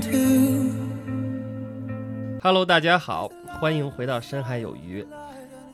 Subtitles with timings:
[0.00, 0.08] to
[2.40, 3.28] Hello，大家好，
[3.60, 5.04] 欢迎回到深海有鱼。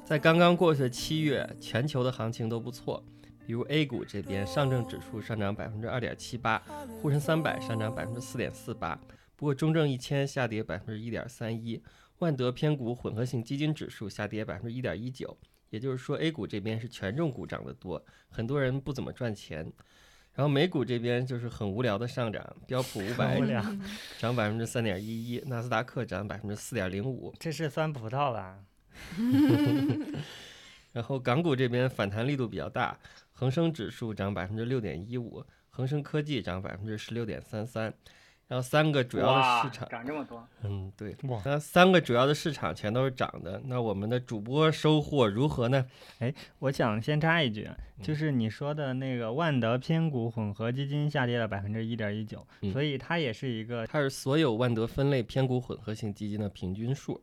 [0.05, 3.05] 在刚刚过去的七月，全球的行情都不错，
[3.47, 6.63] 比如 A 股这边，上证指数上涨百分之二点七八，
[7.01, 8.99] 沪深三百上涨百分之四点四八，
[9.37, 11.83] 不过中证一千下跌百分之一点三一，
[12.19, 15.37] 万德偏股混合型基金指数下跌百分之一点一九。
[15.69, 19.71] 也就是说，A 股这边是权重股涨得多，很多人不怎么赚钱。
[20.35, 23.41] 然后美股这边就是很无聊的上涨，标普五百
[24.19, 27.33] 涨百分之三点一一，纳斯达克涨百分之四点零五。
[27.39, 28.59] 这是酸葡萄吧？
[30.93, 32.99] 然后港股这边反弹力度比较大，
[33.33, 37.95] 恒生指数涨百分之六点一五，恒生科技涨百分之十六点三三。
[38.55, 43.61] 然后三个主要的市场，涨这么多，嗯，对，哇那三个主要的市场全都是涨的。
[43.65, 45.85] 那我们的主播收获如何呢？
[46.21, 57.21] 哎我想先插一句，嗯就是你说的那个万德偏股混合基金下跌了百分之一点一九，嗯所以它也是一个它是所有万德分类偏股混合型基金的平均数，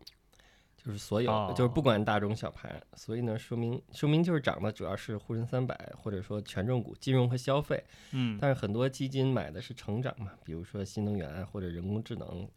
[0.84, 2.82] 就是所有，哦就是不管大中小盘。
[2.96, 7.84] 所以呢，说明说明就是涨的主要是沪深三百或者说权重股、金融和消费。
[8.12, 12.50] 嗯，但是很多基金买的是成长嘛，比如说新能源啊或者人工智能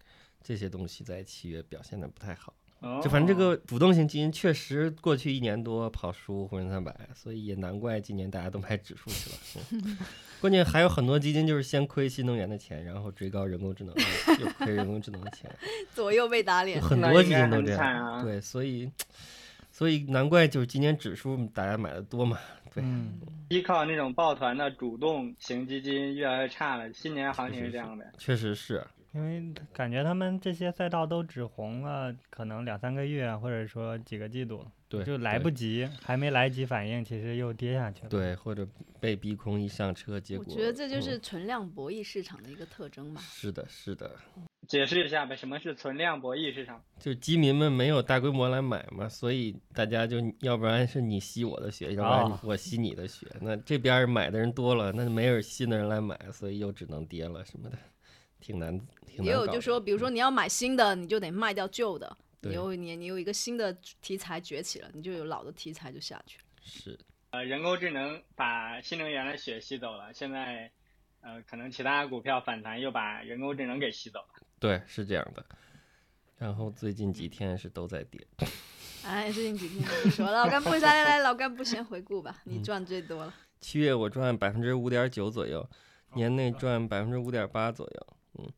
[0.42, 2.54] 这些东西，在七月表现的不太好。
[3.02, 9.66] 就反正这个主动型基金确实过去一年多跑输沪深三百，所以也难怪今年大家都买指数去了。
[9.70, 9.98] 嗯
[10.40, 13.94] 关键还有很多基金就是先亏新能源的钱，然后追高人工智能，
[14.38, 15.50] 又 又亏人工智能的钱，
[15.94, 16.80] 左右被打脸。
[16.80, 18.24] 很多基金都这样。
[18.24, 18.90] 对，所以
[19.70, 22.38] 所以难怪就是今年指数大家买的多嘛。
[22.74, 28.04] 对，嗯，依靠那种抱团的主动型基金越来越差了，新年行情是这样的。
[28.18, 28.84] 确实是。
[29.14, 38.08] 因为感觉他们这些赛道都只红了可能两三个月，或者说几个季度，对，就来不及，还没来及反应，其实又跌下去了。
[38.08, 38.66] 对，或者
[38.98, 43.20] 被逼空一上车，结果我觉得这就嗯是存量博弈市场的一个特征吧。
[43.20, 44.10] 是的，是的，
[44.66, 46.82] 解释一下呗，什么是存量博弈市场？
[46.98, 53.28] 就基民们没有大规模来买嘛，所以大家就要不然是你吸我的血，要不然哦我吸你的血。
[53.40, 57.78] 那这边买的人多了，那没有新的人来买，所以又只能跌了什么的，
[58.44, 62.14] 挺难，挺难也有就说，比如说你要买新的，你就得卖掉旧的。
[62.42, 63.72] 你对有你你有一个新的
[64.02, 66.44] 题材崛起了，你就有老的题材就下去了。
[66.60, 66.98] 是
[67.30, 70.70] 呃，人工智能把新能源的血吸走了，现在
[71.22, 74.46] 呃，可能其他股票反弹又把人工智能给吸走了。
[74.60, 75.42] 对，是这样的。
[76.36, 78.20] 然后最近几天是都在跌，
[79.04, 83.32] 哎，最近几天不说，老干部来来来，老干部先回顾吧，你嗯赚最多了。
[83.62, 85.66] 七月我赚百分之五点九左右，
[86.12, 88.13] 年内赚百分之五点八左右。
[88.38, 88.48] 嗯，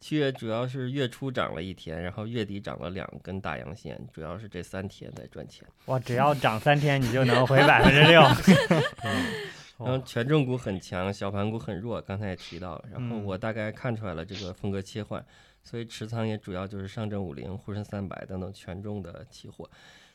[0.00, 5.66] 七月主要是月初涨了一天，然后月底涨了两根大阳线，主要是这三天在赚钱。
[5.86, 8.20] 哇，只要涨三天，你就能回百分之六。
[9.78, 12.84] 然后权重股很强，小盘股很弱，刚才也提到了。
[12.90, 15.24] 然后嗯我大概看出来了这个风格切换，
[15.62, 19.70] 所以持仓也主要就是上证五零、沪深三百等等权重的期货。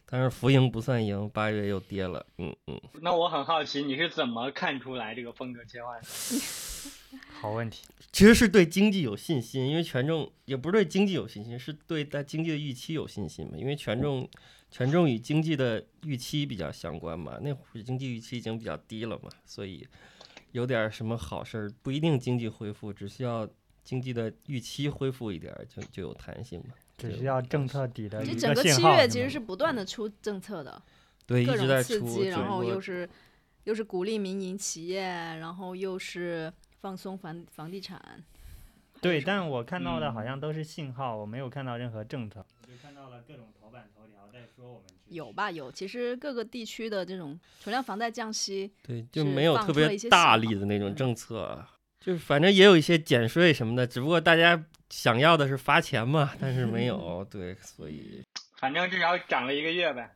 [0.06, 2.25] 但是浮盈不算赢，八月又跌了。
[2.38, 6.07] 嗯嗯，那我很好奇，你是怎么看出来这个风格切换的？
[7.29, 7.85] 好问题。
[8.12, 13.57] 其实是对经济有信心，因为权重也不是对经济有信心，是对大经济的预期有信心嘛。
[13.57, 14.29] 因为权重
[14.69, 19.88] 权重与经济的预期比较相关嘛，那会儿经济预期已经比较低了嘛，所以
[20.51, 23.47] 有点什么好事儿不一定经济恢复，只需要
[23.84, 26.75] 经济的预期恢复一点儿就就有弹性嘛。
[26.95, 28.63] 只对需要政策底的一这整个。
[28.63, 30.81] 七月其实是不断的出政策的，
[31.25, 33.09] 对，一各种直在出，刺激，然后又是
[33.63, 38.21] 又是鼓励民营企业，然后又是放松房房地产。
[38.99, 42.45] 对，但我看到的好嗯像都是信号，我没有看到任何政策。
[42.61, 45.49] 我就看到了各种头版头条在说我们有吧？
[45.49, 51.71] 有，其实各个地区的这种存量房贷降息，对，就没有特别大力的那种政策啊，
[52.01, 58.21] 就是反正也有一些减税什么的，只不过大家想要的是发钱嘛，但是没有， 对，所以
[58.57, 60.13] 反正至少涨了一个月呗。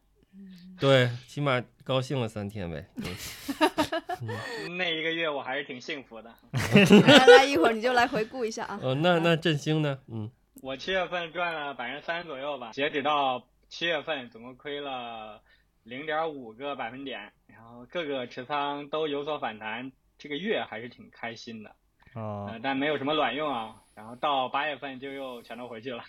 [0.77, 2.85] 对，起码高兴了三天呗。
[4.25, 6.33] 对那一个月我还是挺幸福的。
[6.51, 8.79] 来 来，一会儿你就来回顾一下啊。
[8.81, 9.99] 哦，那那振兴呢？
[10.07, 10.31] 嗯，
[10.61, 15.41] 我七月份赚了百分之三左右吧，截止到七月份总共亏了
[15.83, 21.75] 零点五个百分点，然后各个持仓都有所反弹，这个月还是挺开心的，
[22.15, 23.75] 哦呃，，但没有什么卵用啊。
[23.95, 26.03] 然后到八月份就又全都回去了。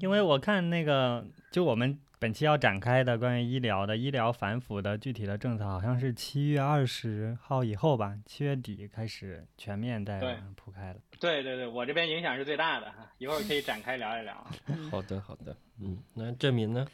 [0.00, 10.96] 因为我看那个，就我们本期要展开的关于医疗的医疗反腐的具体的政策，好像是七月二十号以后吧，七月底开始全面在对铺开了。
[11.20, 14.50] 对对对，我这边影响是最大的哈，一会儿可以展开聊一聊啊。
[14.90, 16.86] 好的好的，嗯，那证明呢？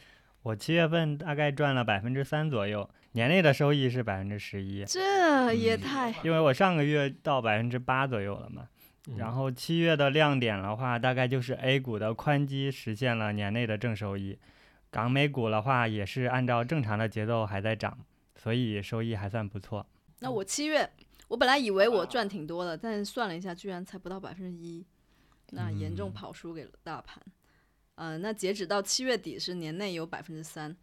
[0.42, 6.14] 我七月份大概赚了百分之三左右，年内的收益是百分之十一，这也太……
[6.22, 8.68] 因为我上个月到百分之八左右了嘛。
[9.16, 14.38] 然后七月的亮点的话，大概就是 A 股的宽基实现了年内的正收益，
[14.90, 17.98] 港美股的话也是按照正常的节奏还在涨，
[18.36, 19.86] 所以收益还算不错。
[20.20, 20.88] 那我七月，
[21.28, 24.84] 我本来以为我赚挺多的，但是算了一下，居然才不到百分之一，
[25.50, 27.22] 那严重嗯跑输给了大盘。
[27.96, 30.74] 嗯、那截止到七月底是年内有百分之三，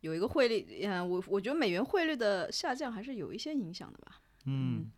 [0.00, 4.20] 有一个汇率，嗯、我我觉得美元汇率的下降还是有一些影响的吧。
[4.46, 4.90] 嗯，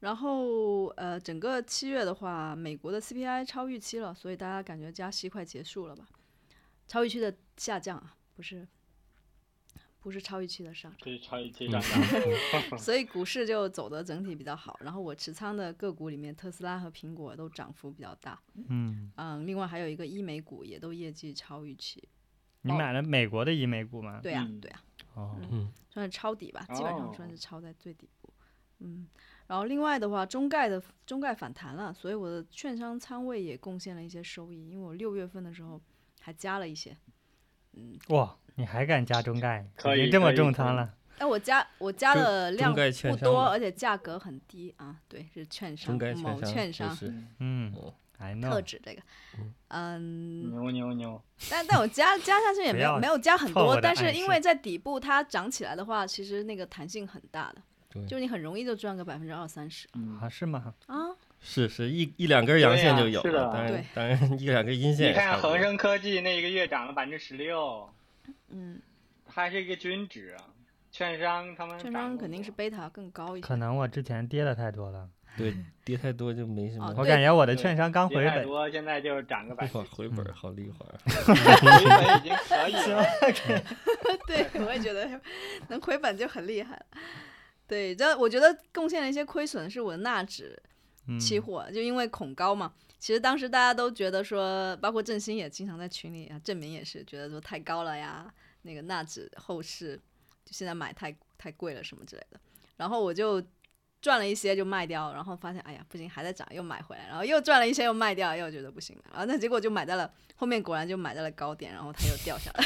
[0.00, 6.06] 然后呃，整个七月的话，美国的 CPI 超预期了，所以大家感觉加息快结束了吧？
[6.86, 8.66] 超预期的下降啊，不是
[10.00, 11.18] 不是超预期的上涨。
[11.20, 11.88] 超预期涨价。
[12.78, 14.78] 所以股市就走的整体比较好。
[14.80, 18.40] 然后我持仓的个股里面，特斯拉和苹果都涨幅比较大。
[18.68, 22.08] 嗯，嗯，另外还有一个医美股也都业绩超预期。
[22.62, 24.20] 你买了美国的医美股吗？
[24.22, 24.82] 对呀、嗯对呀、
[25.14, 28.32] 哦，嗯算是抄底吧，基本上算哦是抄在最底部。
[28.78, 29.08] 嗯，
[29.46, 35.80] 然后另外的话，中概的中概反弹了，所以我的券商仓位也贡献了一些收益，因为我六月份的时候
[36.20, 36.96] 还加了一些。
[37.72, 39.68] 嗯，哇，你还敢加中概？
[39.76, 40.94] 可以已经这么重仓了。
[41.18, 45.00] 哎，我加我加的量不多，而且价格很低啊。
[45.08, 48.62] 对，是券商中概某券券商就是嗯特。
[48.62, 49.02] 指这个
[49.38, 49.54] 嗯。
[49.68, 51.22] 嗯，牛牛牛！
[51.50, 57.60] 但但我加加下去也没有没有加很多，但是因为在底部它涨起来的话，其实那个弹性很大的，
[58.02, 60.74] 对就你很容易就赚个百分之二三十嗯，啊，是吗？
[60.86, 60.96] 啊。
[61.38, 67.88] 是是一一两根阳线就有了，是的当然对当然一两根阴线你看恒生科技那一个月涨了百分之十六，
[68.48, 68.80] 嗯，
[69.26, 70.44] 它是一个均值啊。
[70.90, 73.46] 券商他们券商肯定是贝塔更高一些。
[73.46, 75.06] 可能我之前跌的太多了，
[75.36, 75.54] 对
[75.84, 76.94] 跌太多就没什么哦。
[76.96, 78.28] 我感觉我的券商刚回本。
[78.28, 83.04] 太多，现在就涨个 百回本儿好利会儿，回本已经可以了。
[84.26, 85.06] 对，我也觉得
[85.68, 86.86] 能回本就很厉害了。
[87.66, 90.60] 对，这我觉得贡献了一些亏损是我的纳指
[91.06, 92.72] 嗯，期货，就因为恐高嘛。
[92.98, 98.32] 其实当时大家都觉得说，包括振兴也经常在群里啊，证明也是觉得说太高了呀，
[98.62, 99.96] 那个纳指后市
[100.44, 102.40] 就现在买太太贵了什么之类的。
[102.76, 103.42] 然后我就
[104.00, 112.64] 赚了一些就卖掉，然后发现哎呀不行还在涨，又买回来，然后又赚了一些又卖掉，又觉得不行了，然后那结果就买在了后面，果然就买在了高点，然后它又掉下来。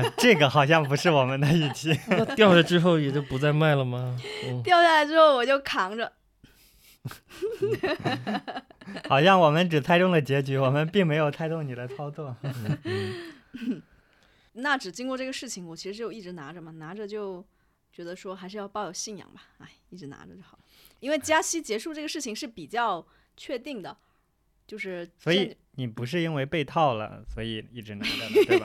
[0.00, 1.98] 啊这个好像不是我们的预期。
[2.08, 4.18] 那掉下之后也就不再卖了吗？
[4.44, 6.12] 嗯， 掉下来之后我就扛着，
[9.08, 12.36] 好像我们只猜中了结局，我们并没有猜中你的操作。
[14.54, 17.44] 那只经过这个事情，我其实就一直拿着嘛，拿着就
[17.92, 20.61] 觉得说还是要抱有信仰吧，哎，一直拿着就好了。
[21.02, 23.04] 因为加息结束这个事情是比较
[23.36, 23.96] 确定的，
[24.68, 28.58] 就是所以你不是因为被套了，所以一直拿着的，对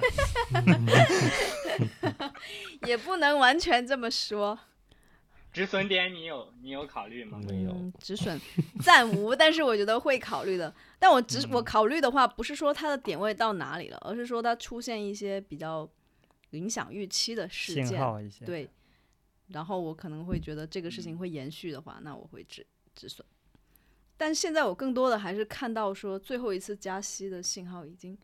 [2.16, 2.34] 吧？
[2.86, 4.57] 也不能完全这么说，
[5.51, 7.42] 止损点你有你有考虑吗？
[7.48, 8.39] 没有，嗯，止损
[8.84, 10.72] 暂无，但是我觉得会考虑的。
[11.00, 15.89] 但我只、我嗯考虑的话，不是说它的点位到哪里了，而是说它出现一些比较
[16.51, 18.45] 影响预期的事信件，号一些。
[18.45, 18.69] 对，
[19.47, 23.25] 然后我可能会觉得这个事情会延续的话，那我会止止损。
[24.17, 28.17] 但现在我更多的还是看到说最后一次加息的信号已经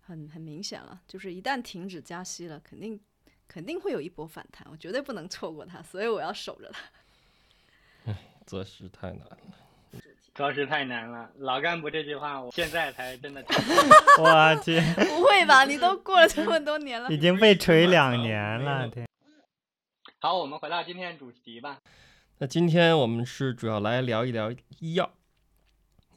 [0.00, 3.00] 很很明显了，就是一旦停止加息了，肯定
[3.46, 8.14] 肯定会有一波反弹，我绝对不能错过它，所以我要守着它。
[8.46, 9.38] 做事太难了。
[10.34, 13.56] 做事太难了，老干部这句话，我现在才真的听
[14.22, 15.64] 我去， 不会吧？
[15.64, 19.07] 你都过了这么多年了已，经被 锤两年了，天！
[20.20, 21.78] 好，我们回到今天的主题吧。
[22.38, 25.08] 那今天我们是主要来聊一聊医药，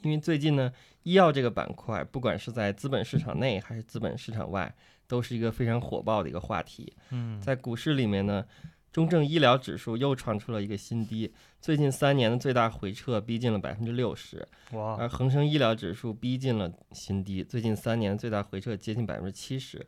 [0.01, 4.73] 因为最近呢，医药这个板块，不管是在资本市场内还是资本市场外，
[5.05, 6.91] 都是一个非常火爆的一个话题。
[7.11, 8.43] 嗯，在股市里面呢，
[8.91, 19.85] 中证医疗指数又创出了一个新低，最近三年的最大回撤逼近了百分之六十，哇，而恒生医疗指数逼近了新低，最近三年最大回撤接近百分之七十。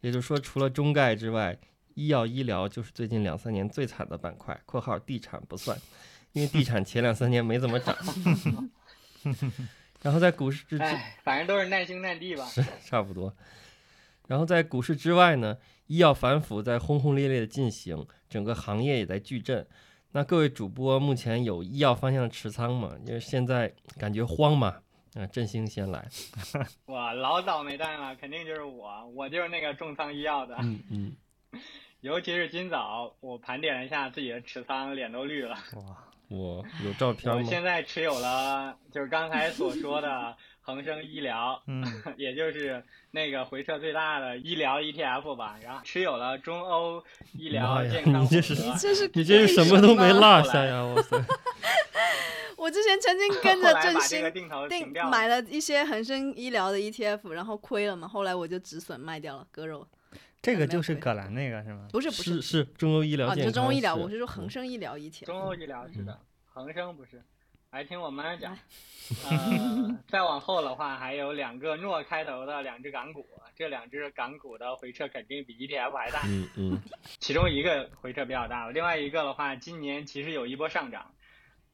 [0.00, 1.58] 也就是说，除了中概之外，
[1.98, 5.76] 医药医疗就是最近两三年最惨的板块（括号地产不算，
[6.32, 7.96] 因为地产前两三年没怎么涨）。
[10.00, 12.44] 然后在股市之哎，反正都是耐兄耐弟吧。
[12.46, 13.34] 是差不多。
[14.28, 19.66] 然后在股市之外呢，医药反腐在轰轰烈烈的进行，整个行业也在巨震。
[20.12, 22.96] 那各位主播目前有医药方向的持仓吗？
[23.04, 24.76] 因为现在感觉慌嘛。
[25.14, 26.06] 啊，振兴先来。
[26.84, 30.54] 我老倒霉蛋了，肯定就是我，我就是那个重仓医药的。
[30.60, 31.16] 嗯嗯，
[32.00, 35.56] 尤其是今早，我盘点了一下自己的持仓，脸都绿了。
[35.74, 35.82] 哇，
[36.30, 37.40] 我有照片吗？
[37.40, 41.84] 我 现在持有了，就是刚才所说的恒生医疗，嗯，
[42.16, 45.56] 也就是那个回撤最大的医疗 ETF 吧。
[45.60, 47.02] 然后持有了中欧
[47.36, 50.84] 医疗健康你这是你这是你这是什么都没落下呀！
[50.84, 51.16] 哇塞，
[52.56, 54.48] 我我之前曾经跟着振兴定。
[55.10, 59.84] 买了一些恒生医疗的 ETF，然后亏了嘛，后来我就止损卖掉了，割肉。
[60.40, 61.88] 这个就是葛兰那个是吗？
[61.92, 65.24] 不是不是是中欧医疗健康说中欧医疗，我是说恒嗯生医疗 ETF。
[65.24, 67.22] 中欧医疗是嗯的，恒生不是。
[67.70, 68.56] 来听我慢慢讲。
[69.28, 73.26] 呃，再往后的话，还有两个诺开头的两只港股，
[73.56, 76.22] 这两只港股的回撤肯定比 ETF 还大。
[76.26, 76.82] 嗯嗯
[77.18, 81.14] 其中一个回撤比较大，另外一个的话，今年其实有一波上涨，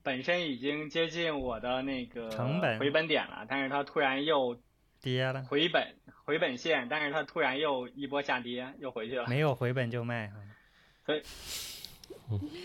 [0.03, 4.57] 本身已经接近我的那个成本回本点了，但是它突然又
[5.01, 9.27] 跌了，回本回本线，但是它突然又一波下跌，又回去了。
[9.29, 10.37] 没有回本就卖哈。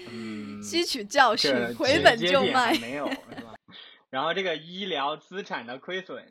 [0.09, 2.77] 嗯，吸取教训，回本就卖。
[2.79, 3.55] 没有是吧？
[4.09, 6.23] 然后这个医疗资产的亏损，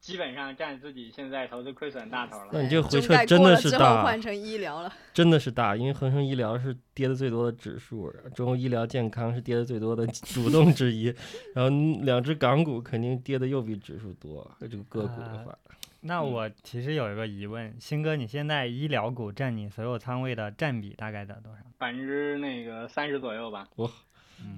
[0.00, 2.50] 基本上占自己现在投资亏损大头了。
[2.52, 11.12] 那你这回撤真的是大换，成医疗了， 真的是大，因为恒生医疗是跌的最多的指数，中欧医疗健康是跌的最多的 主动之一，
[11.54, 11.68] 然后
[12.04, 15.76] 两只港股肯定跌的又比指数多，这个个股的话，嗯
[16.06, 21.62] 那我其实有一个疑问，新哥，你现在医疗股占你所有仓位的占比大概在多少？
[21.76, 23.68] 百分之那个三十左右吧。
[23.76, 23.90] 哦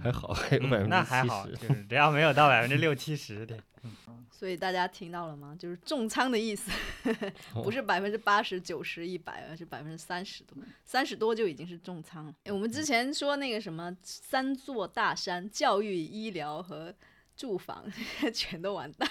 [0.03, 3.57] 还好，还有百分之嗯那还好，就是只要没有到百分之六七十的。
[4.29, 5.55] 所以大家听到了吗？
[5.57, 6.69] 就是重仓的意思，
[7.55, 12.35] 哦不是百分之八十、九十、一百，而是百分之三十多，三十多就已经是重仓了。
[12.45, 16.93] 哎我们之前说那个什么三座大山，教育、医疗和
[17.37, 17.85] 住房，
[18.35, 19.09] 全都完蛋。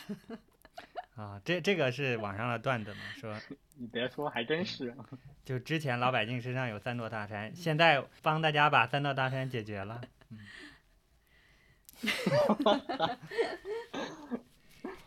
[1.17, 3.35] 啊，这这个是网上的段子嘛，说
[3.75, 4.95] 你别说，还真是。
[5.43, 9.99] 就之前老百姓身上有三座大山，现在帮大家把三座大山解决了。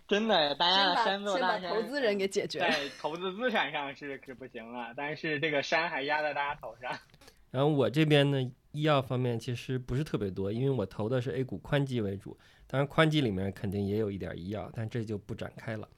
[0.09, 2.69] 真的，大家的山做先把大山，投资人给解决了。
[2.69, 6.93] 在投资资产上是是不行了，但是这个山还压在大家头上。
[7.53, 12.37] 然后我这边呢，医药方面其实不是特别多，因为我投的是 A 股宽基为主，
[12.67, 15.89] 当然宽基里面肯定也有一点医药，但这就不展开了。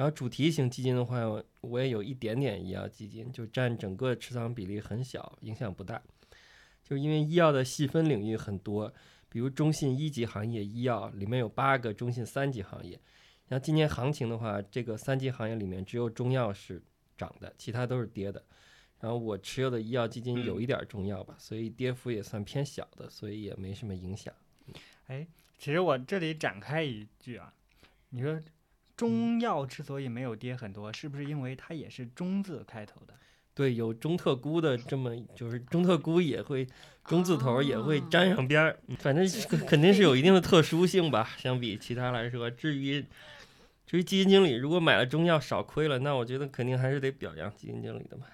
[0.00, 1.18] 然后主题型基金的话，
[1.60, 6.00] 我也有一点点医药基金，就占整个持仓比例很小，影响不大。
[6.82, 8.90] 就因为医药的细分领域很多，
[9.28, 12.98] 比如中信一级行业医药里面有八个中信三级行业。
[13.48, 16.82] 然后今年行情的话，这个三级行业里面只有中药是
[17.18, 18.42] 涨的，其他都是跌的。
[19.00, 24.32] 然后我持有的医药基金有一点中药吧，所以跌幅也算偏小的，所以也没什么影响。
[25.08, 25.26] 哎
[25.58, 27.52] 其实我这里展开一句啊，
[28.08, 28.40] 你说
[29.00, 33.14] 中药之所以没有跌很多，是不是因为它也是中字开头的？
[33.54, 36.66] 对，有中特估的这么，就是中特估也会
[37.06, 42.50] 中字头也会沾上边儿，嗯反正是肯定是有一定的特殊性吧，相比其他来说。
[42.50, 43.02] 至于
[43.86, 48.24] 至于基金经理如果买了中药少亏了，那我觉得肯定还是得表扬基金经理的嘛。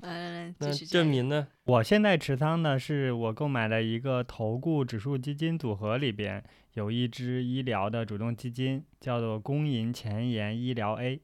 [0.00, 1.02] 来来来，那继续讲。
[1.02, 1.48] 郑民呢？
[1.64, 6.42] 我现在持仓的是我购买的一个投顾指数基金组合里边
[6.74, 11.20] 有一只医疗的主动基金，叫做工银前沿医疗 A，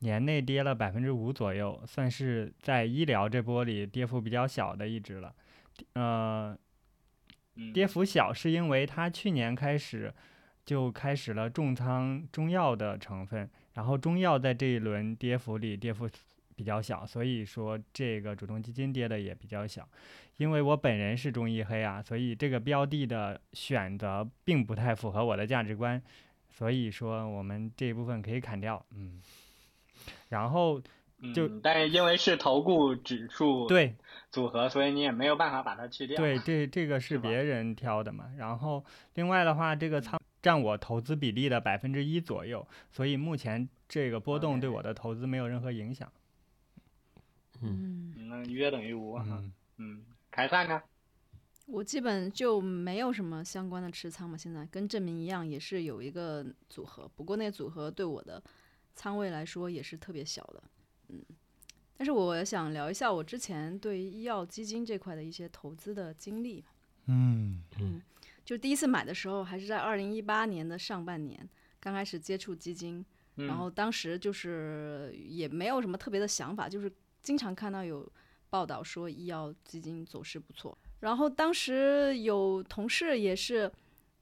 [0.00, 5.34] 年内跌了百分之五左右，算是在医疗这波里跌幅比较小的一只了。
[5.92, 6.56] 呃，
[7.56, 10.12] 嗯，跌幅小是因为它去年开始
[10.64, 16.08] 就开始了重仓中药的成分，然后中药在这一轮跌幅里跌幅
[16.54, 19.88] 比较小，所以说这个主动基金跌的也比较小。
[20.36, 26.02] 因为我本人是中医黑啊，所以这个标的的选择并不太符合我的价值观，
[26.50, 29.20] 所以说我们这一部分可以砍掉，嗯。
[30.28, 30.80] 然后
[31.32, 33.94] 就嗯，但是因为是投顾指数对
[34.30, 36.16] 组合，所以你也没有办法把它去掉。
[36.16, 38.32] 对，这这个是别人挑的嘛。
[38.36, 38.84] 然后
[39.14, 46.10] 另外的话，这个仓占我投资比例的百分之一左右，所以目前这个波动对我的投资没有任何影响。
[46.12, 46.23] 嗯，
[47.62, 49.24] 嗯，嗯，那约等于无哈。
[49.28, 50.82] 嗯，嗯，凯撒呢？
[51.66, 58.42] 我基本就没有什么相关的持仓嘛，现在跟证明一样，也是有一个组合，不过那个组合对我的
[58.94, 60.62] 仓位来说也是特别小的，
[61.08, 61.22] 嗯。
[61.96, 66.64] 但是我想聊一下我之前对医药基金这块的一些投资的经历。
[67.06, 68.02] 嗯嗯
[68.44, 71.48] 就第一次买的时候，还是在二零一八年的上半年，
[71.80, 73.02] 刚开始接触基金，
[73.36, 76.92] 嗯然后当时就是也没有什么特别的想法，就是
[77.24, 78.08] 经常看到有
[78.48, 80.78] 报道说医药基金走势不错。
[81.00, 83.70] 然后当时有同事也是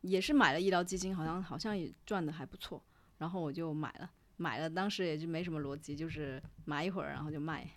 [0.00, 2.82] 也是买了医疗基金，好像好像也赚的还不错，
[3.18, 7.68] 然后我就买了，买了当时也就没什么逻辑，就是买一会儿然后就卖，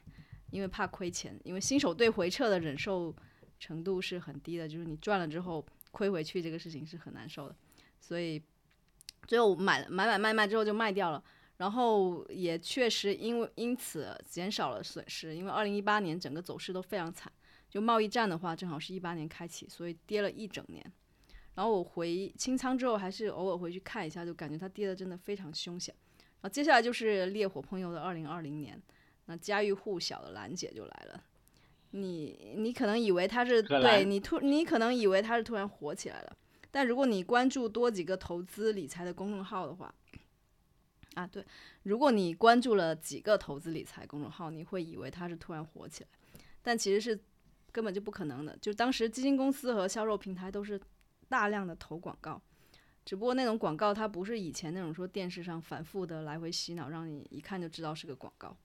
[0.49, 3.13] 因为怕亏钱，因为新手对回撤的忍受
[3.59, 7.55] 程度是很低的，就是你赚了之后亏回去这个事情是很难受的，
[7.99, 8.41] 所以
[9.27, 11.23] 最后买买买卖卖之后就卖掉了。
[11.57, 17.31] 然后也确实因为因此减少了损失，因为二零一八年整个走势都非常惨，
[17.69, 20.83] 就贸易战的话，正好是一八年开启，所以跌了一整年。
[21.53, 25.95] 然后我回清仓之后，还是偶尔回去看一下，就感觉它跌的真的非常凶险。
[26.17, 28.77] 然后接下来就是烈火烹油的二零二零年，
[29.27, 31.23] 那家喻户晓的兰姐就来了。
[31.91, 36.37] 你你可能以为它是对你突你可能以为它是突然火起来了，
[36.69, 39.95] 但如果你关注多几个投资理财的公众号的话，
[41.15, 41.43] 啊对，
[41.83, 46.09] 如果你关注了几个投资理财公众号，你会以为它是突然火起来，
[46.61, 47.19] 但其实是
[47.71, 48.55] 根本就不可能的。
[48.61, 50.79] 就当时基金公司和销售平台都是
[51.27, 52.41] 大量的投广告，
[53.03, 58.55] 只不过那种广告它不是以前那种说电视上反复的来回洗脑，让你一看就知道是个广告。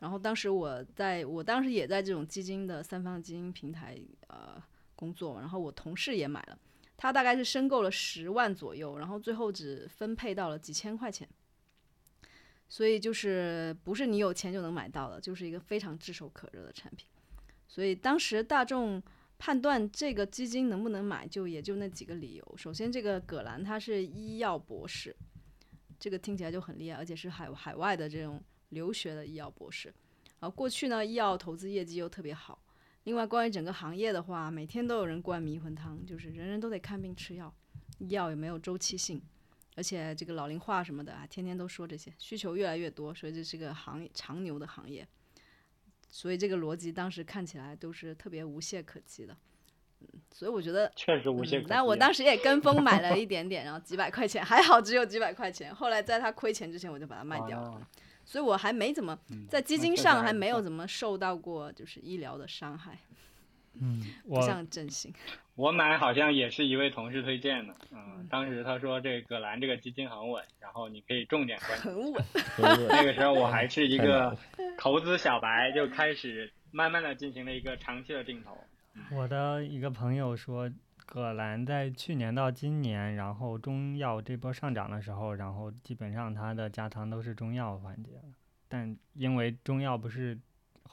[0.00, 3.98] 然后当时我在我当时也在这种基金的三方基金平台
[4.28, 4.62] 呃
[4.96, 6.58] 工作，然后我同事也买了，
[6.96, 11.28] 他大概是申购了十万左右，然后最后只分配到了几千块钱。
[12.68, 17.06] 所以就是不是你有钱就能买到的，就是一个非常炙手可热的产品。
[17.68, 19.02] 所以当时大众
[19.38, 22.54] 判断这个基金能不能买，就也就那几个理由。
[22.56, 25.14] 首先，这个葛兰他是医药博士，
[25.98, 29.92] 这个听起来就很厉害，而且是海海外的这种留学的医药博士。
[30.40, 32.60] 然后过去呢，医药投资业绩又特别好。
[33.04, 37.54] 另外，关于整个行业的话，每天都有人灌迷魂汤，就是人人都得看病吃药，
[37.98, 39.20] 医药也没有周期性。
[39.74, 45.06] 而且这个老龄化什么的啊，天天都说这些，需求越来越多，所以这是个行业长牛的行业。
[46.08, 49.36] 所以这个逻辑当时看起来都是特别无懈可击的。
[50.00, 51.66] 嗯，所以我觉得，确实无懈可击。
[51.66, 55.74] 嗯但我当时也跟风买了 一点点，然后几百块钱，还好只有几百块钱。
[55.74, 57.68] 后来在它亏钱之前，我就把它卖掉了。
[57.68, 57.86] 哦
[58.26, 63.16] 所以我还没怎么嗯在基金上还没有怎么受到过就是医疗的伤害，嗯，
[63.78, 65.12] 不我像振兴。
[65.56, 71.88] 我买好像也是一位同事推荐的，嗯，当时他说这葛兰这个基金很稳，然后你可以重点关注。
[71.88, 72.24] 很稳。
[72.90, 74.36] 那个时候我还是一个
[74.76, 78.58] 投资小白，就开始慢慢的进行了一个长期的定投。
[79.12, 80.68] 我的一个朋友说，
[81.06, 88.24] 葛兰在去年到今年，然后中药这波上涨的时候，然后基本上它的加仓都是中药环节了。
[88.68, 90.36] 但因为中药不是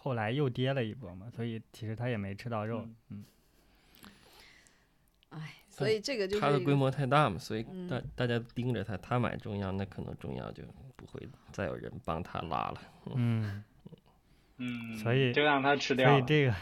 [0.03, 2.87] 后来又跌了一波嘛，所以其实他也没吃到肉。
[3.09, 3.23] 嗯，
[5.29, 10.63] 哎，所以这个就是一个它的规模太大嘛，所以嗯大大家盯着他，他买中药，那可能中药就
[10.95, 12.81] 不会再有人帮他拉了。
[13.15, 13.63] 嗯，
[14.57, 16.09] 嗯，所以就让他吃掉。
[16.09, 16.55] 所以这个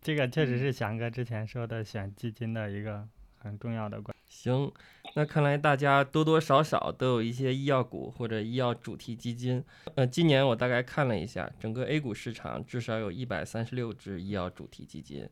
[0.00, 4.13] 这个确实是翔哥之前说的选基金的一个很重要的关。
[4.44, 4.70] 行，
[5.14, 9.64] 那看来大家多多少少都有一些医药股或者医药主题基金。
[9.94, 15.26] 呃，今年我大概看了一下，整个 A 股市场至少有一百三十六只医药主题基金，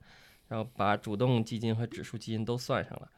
[0.48, 3.11] 然后把主动基金和指数基金都算上了。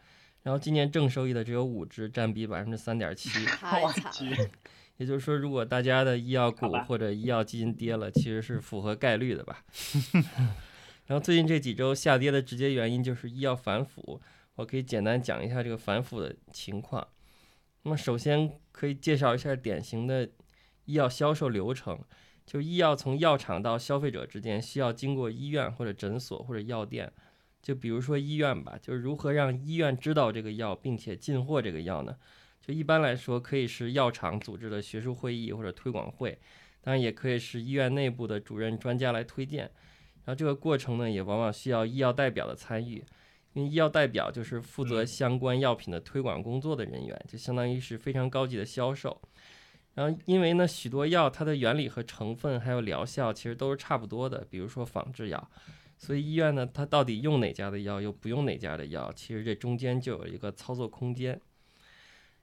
[0.42, 3.30] 然后今年正收益的只有五只，占比百分之三点七。
[3.44, 4.50] 我太惨了。
[4.96, 9.64] 也就是说，如果大家的医药股或者医药基金跌了，其实是符合概率的吧。
[11.06, 14.20] 然后最近这几周下跌的直接原因就是医药反腐，
[14.56, 17.06] 我可以简单讲一下这个反腐的情况。
[17.82, 20.30] 那么首先可以介绍一下典型的
[20.84, 21.98] 医药销售流程，
[22.46, 27.12] 就医药从药厂到消费者之间需要经过医院或者诊所或者药店。
[27.62, 32.14] 就比如说医院吧，就是如何让医院知道这个药并且进货这个药呢？
[32.60, 36.38] 就一般来说，可以是药厂组织的学术会议或者推广会，
[36.82, 39.64] 当然也可以是医院内部的主任专家来推荐。
[40.24, 43.02] 然后这个过程呢，也往往需要医药代表的参与，
[43.54, 49.20] 因为医药代表就是负责嗯相关药品的推广工作的人员，就相当于是非常高级的销售。
[49.94, 55.50] 然后因为呢，许多药它的原理和成分还有疗效其实都是差不多的，比如说仿制药，
[55.96, 61.40] 所以医院呢，它到底用哪家的药，又不用哪家的药，其实这中间就有一个操作空间。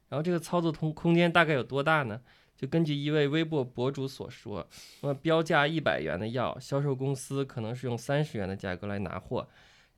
[0.07, 2.21] 然后这个操作空空间大概有多大呢？
[2.55, 4.65] 就根据一位微博博主所说，
[5.01, 9.47] 那么标价一百元的药，销售公司可能是用三十元的价格来拿货，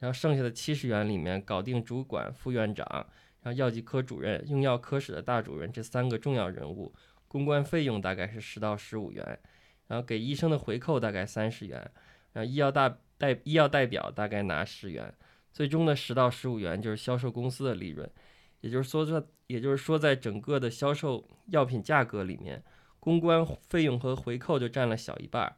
[0.03, 2.85] 然后剩下的七十元里面搞定主管、副院长，
[3.41, 6.93] 然后药剂科主任、用药科室的大主任这三个重要人物，
[7.29, 9.39] 公关费用大概是十到十五元，
[9.87, 11.89] 然后给医生的回扣大概三十元，
[12.33, 15.15] 然后医药大代医药代表大概拿十元，
[15.53, 18.11] 最终的十到十五元就是销售公司的利润。
[18.59, 22.61] 也就是说，这也就是说，在整个的销售药品价格里面，
[22.99, 25.55] 公关费用和回扣就占了小一半儿。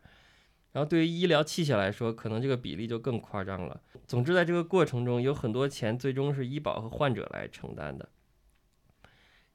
[0.75, 3.81] 然后对于医疗器械来说，可能这个比例就更夸张了。
[4.05, 8.09] 总之，在这个过程中，有很多钱最终是医保和患者来承担的。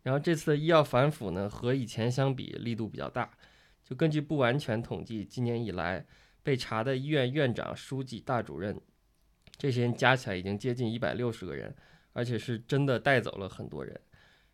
[0.03, 3.31] 然后这次的医药反腐呢，和以前相比力度比较大。
[3.85, 6.07] 就根据不完全统计，今年以来
[6.43, 8.81] 被查的医院院长、书记、大主任，
[9.59, 11.77] 这些人加起来已经接近一百六十个人。
[12.13, 13.99] 而且是真的带走了很多人，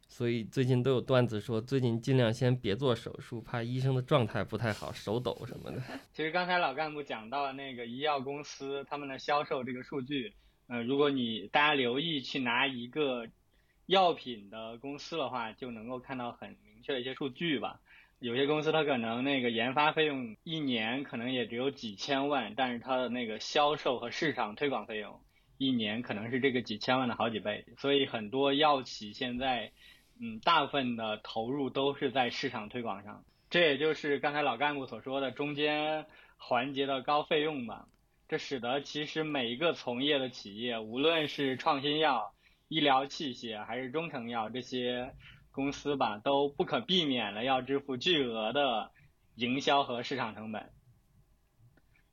[0.08, 5.82] 所以最近都有段子说，最近尽量先别做手术，怕医生的状态不太好，手抖什么的。
[6.14, 10.32] 其实刚才老干部讲到了那个医药公司他们的销售这个数据，
[10.68, 13.26] 呃，如果你大家留意去拿一个
[13.86, 17.80] 药品的公司的话，就能够看到很明确的一些数据吧。
[18.18, 25.20] 有些公司它可能那个研发费用一年可能也只有几千万，但是它的那个销售和市场推广费用
[25.58, 27.66] 一年可能是这个几千万的好几倍。
[27.76, 29.70] 所以很多药企现在，
[30.20, 33.24] 嗯，大部分的投入都是在市场推广上。
[33.50, 37.86] 这也就是刚才老干部所说的中间环节的高费用吧。
[38.28, 42.34] 这使得其实每一个从业的企业，无论是创新药、
[42.68, 45.14] 医疗器械还是中成药这些。
[45.52, 48.90] 公司吧都不可避免的要支付巨额的
[49.36, 50.70] 营销和市场成本。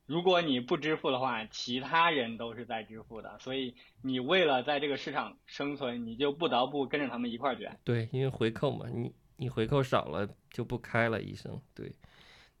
[0.06, 7.78] 如果你不支付的话，其他人都是在支付的，所以你为了在这个市场生存，你就不得不跟着他们一块儿卷。
[7.84, 11.92] 对，因为回扣嘛，你你回扣少了就不开了，医生对，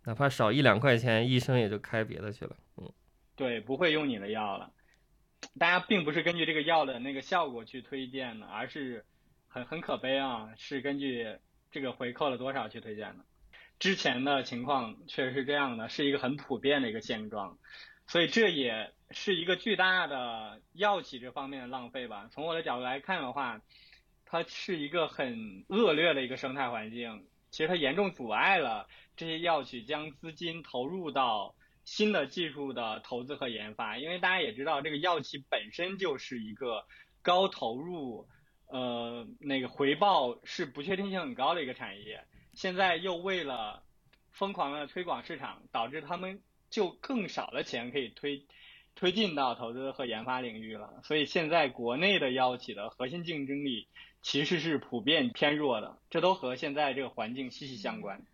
[0.04, 2.56] 哪怕少一两块钱，医生也就开别的去了。
[2.76, 2.92] 嗯，
[3.36, 4.72] 对，不会用你的药了。
[5.58, 9.04] 大家并不是根据这个药的那个效果去推荐的，而是。
[9.46, 11.38] 很很可悲啊，是根据
[11.70, 13.24] 这个回扣了多少去推荐的。
[13.78, 17.58] 之前的情况确实是这样的，是一个很普遍的一个现状，
[18.06, 22.28] 所以这也是一个巨大的药企这方面的浪费吧。
[22.32, 23.60] 从我的角度来看的话，
[24.24, 33.98] 它是一个很恶劣的一个生态环境，其实它严重阻碍了这些药企将资金投入到新的技术的投资和研发。
[33.98, 36.86] 因为大家也知道，这个药企本身就是一个
[37.22, 38.28] 高投入。
[38.66, 43.82] 呃，那个回报是不确定性很高的一个产业，现在又为了
[44.30, 46.40] 疯狂的推广市场，导致他们
[46.70, 48.46] 就更少的钱可以推
[48.94, 51.00] 推进到投资和研发领域了。
[51.04, 53.88] 所以现在国内的药企的核心竞争力
[54.22, 58.24] 其实是普遍偏弱的，这都和现在这个环境息息相关。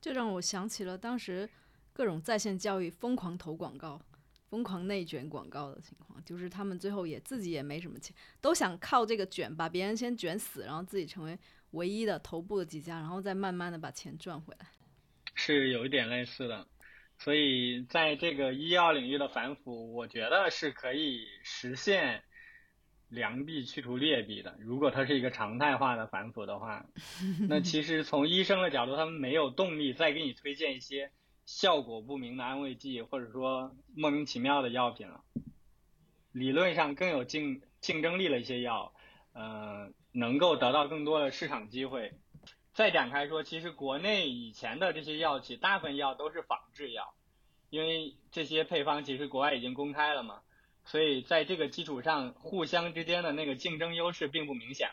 [0.00, 1.48] 这让我想起了当时
[1.92, 4.00] 各种在线教育疯狂投广告。
[4.48, 11.36] 疯狂内卷广告的情况，就是他们最后也自己也没什么钱，都想靠这个卷把别人先卷死，然后自己成为
[11.76, 14.66] 唯一的头部的几家，然后再慢慢的把钱赚回来。
[15.34, 16.66] 是有一点类似的，
[17.18, 22.24] 所以在这个医药领域的反腐，我觉得是可以实现
[23.08, 24.56] 良币驱除劣币的。
[24.60, 26.86] 如果它是一个常态化的反腐的话，
[27.48, 31.12] 那其实从医生的角度，他们没有动力再给你推荐一些。
[31.46, 35.22] 效果不明的安慰剂，或者说莫名其妙的药品了。
[36.32, 38.92] 理论上更有竞竞争力的一些药，
[39.32, 42.14] 呃，能够得到更多的市场机会。
[42.72, 47.14] 再展开说，其实国内以前的这些药企，大部分药都是仿制药，
[47.68, 50.40] 因为这些配方其实国外已经公开了嘛，
[50.84, 54.90] 所以在这个基础上，互相之间的那个竞争优势并不明显，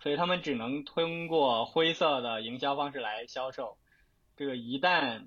[0.00, 3.78] 所以他们只能通过灰色的营销方式来销售。
[4.36, 5.26] 这个一旦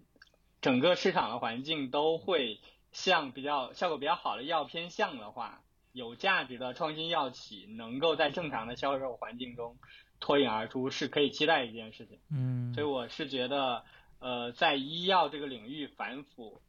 [0.61, 2.61] 整个市场的环境都会
[2.91, 5.61] 向比较效果比较好的药偏向的话，
[5.93, 9.77] 有价值的创新药企能够在正常的销售环境中
[10.19, 12.19] 脱颖而出，是可以期待一件事情。
[12.29, 13.83] 嗯，所以我是觉得，
[14.19, 16.61] 呃，在医药这个领域反腐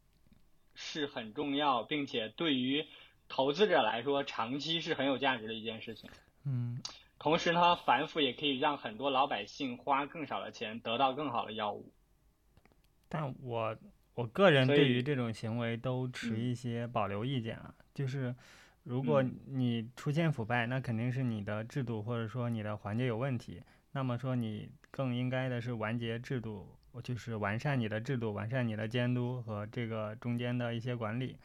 [0.74, 2.87] 是很重要，并且对于
[3.28, 6.10] 投资者来说，长期是很有价值的一件事情。
[6.44, 6.82] 嗯，
[7.18, 11.90] 同时呢，反腐也可以让很多老百姓花更少的钱得到更好的药物。
[13.08, 13.76] 但我
[14.14, 17.74] 我个人对于这种行为都持一些保留意见啊。
[17.94, 18.34] 就是
[18.85, 23.62] 如果你出现腐败，那肯定是你的制度或者说你的环节有问题。
[23.92, 26.68] 那么说你更应该的是完结制度，
[27.03, 31.37] 就是完善你的制度，完善你的监督和这个中间的一些管理。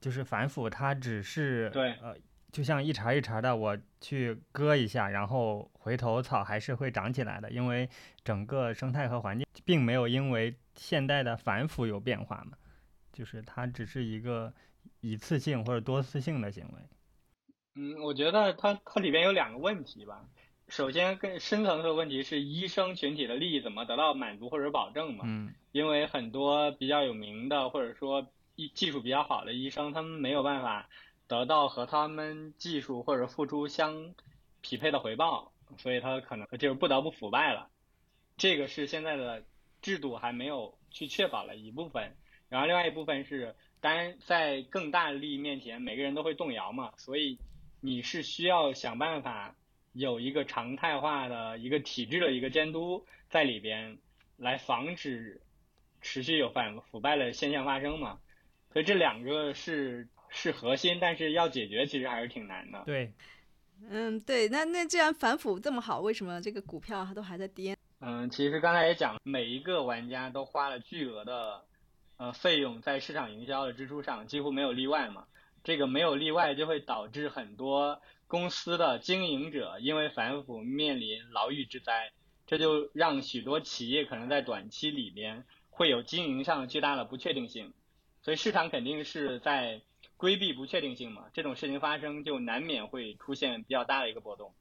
[0.00, 2.16] 就是反腐，它只是对呃。
[2.52, 7.86] 就像一茬一茬的，我去割一下，然后回头草还是会长起来的，因为
[8.24, 12.56] 整个生态和环境并没有因为现代的反腐有变化嘛，
[13.12, 14.54] 就是它只是一个
[15.00, 16.80] 一次性或者多次性的行为。
[17.74, 20.24] 嗯，我觉得它它里边有两个问题吧，
[20.68, 25.24] 首先更深层次的问题是医生群体的利益怎么得到满足或者保证嘛？
[25.26, 30.88] 嗯，因为很多比较有名的或者说医技术比较好的医生，他们没有办法。
[31.28, 34.14] 得到和他们技术或者付出相
[34.60, 37.68] 匹配的回报，所以他可能就是不得不腐败了。
[38.36, 39.42] 这个是现在的
[39.82, 42.16] 制度还没有去确保的一部分。
[42.48, 46.92] 然后另外一部分是，当然在更大的利益面前，每个人都会动摇嘛。
[46.96, 47.38] 所以
[47.80, 49.54] 你是需要想办法
[49.92, 53.98] 有一个常态化的一个体制的一个监督在里边，
[54.36, 55.40] 来防止
[56.00, 58.18] 持续有反腐败的现象发生嘛。
[58.72, 60.08] 所以这两个是。
[60.28, 62.82] 是核心，但是要解决其实还是挺难的。
[62.84, 63.10] 对，
[63.88, 67.76] 嗯，对，那那既然反腐这么好，为什么这个股票它都还在跌？
[68.00, 71.64] 嗯，其实刚才也讲，每一个玩家都花了巨额的
[72.16, 75.26] 呃费用在市场营销的支出上，几乎没有例外嘛。
[75.64, 82.12] 这个没有例外就会导致很多公司的经营者因为反腐面临牢狱之灾，
[82.46, 87.74] 这就让许多企业可能在短期里边会有经营上巨大的不确定性，
[88.22, 89.82] 所以市场肯定是在
[90.16, 94.54] 规避不确定性嘛，这种事情发生就难免会出现比较大的一个波动，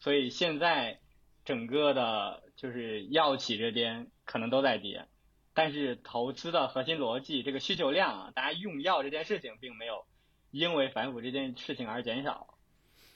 [0.00, 0.98] 所以现在
[1.44, 5.06] 整个的就是药企这边可能都在跌。
[5.54, 10.04] 但是投资的核心逻辑，这个需求量啊，大家用药这件事情并没有
[10.50, 12.54] 因为反腐这件事情而减少，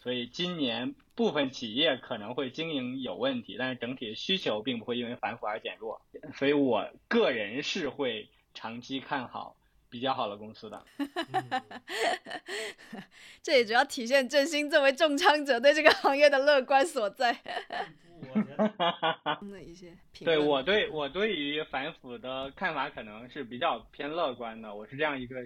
[0.03, 6.03] 所以今年部分企业可能会经营有问题，但是整体的需求并不会因为反腐而减弱，
[6.35, 9.57] 所以我个人是会长期看好
[9.88, 10.85] 比较好的公司的。
[13.42, 17.40] 这也主要体现振兴作为重仓者对这个行业的乐观所在。
[19.50, 25.37] 的一些对我对我对于反腐的看法可能是比较偏乐观的，我是这样一个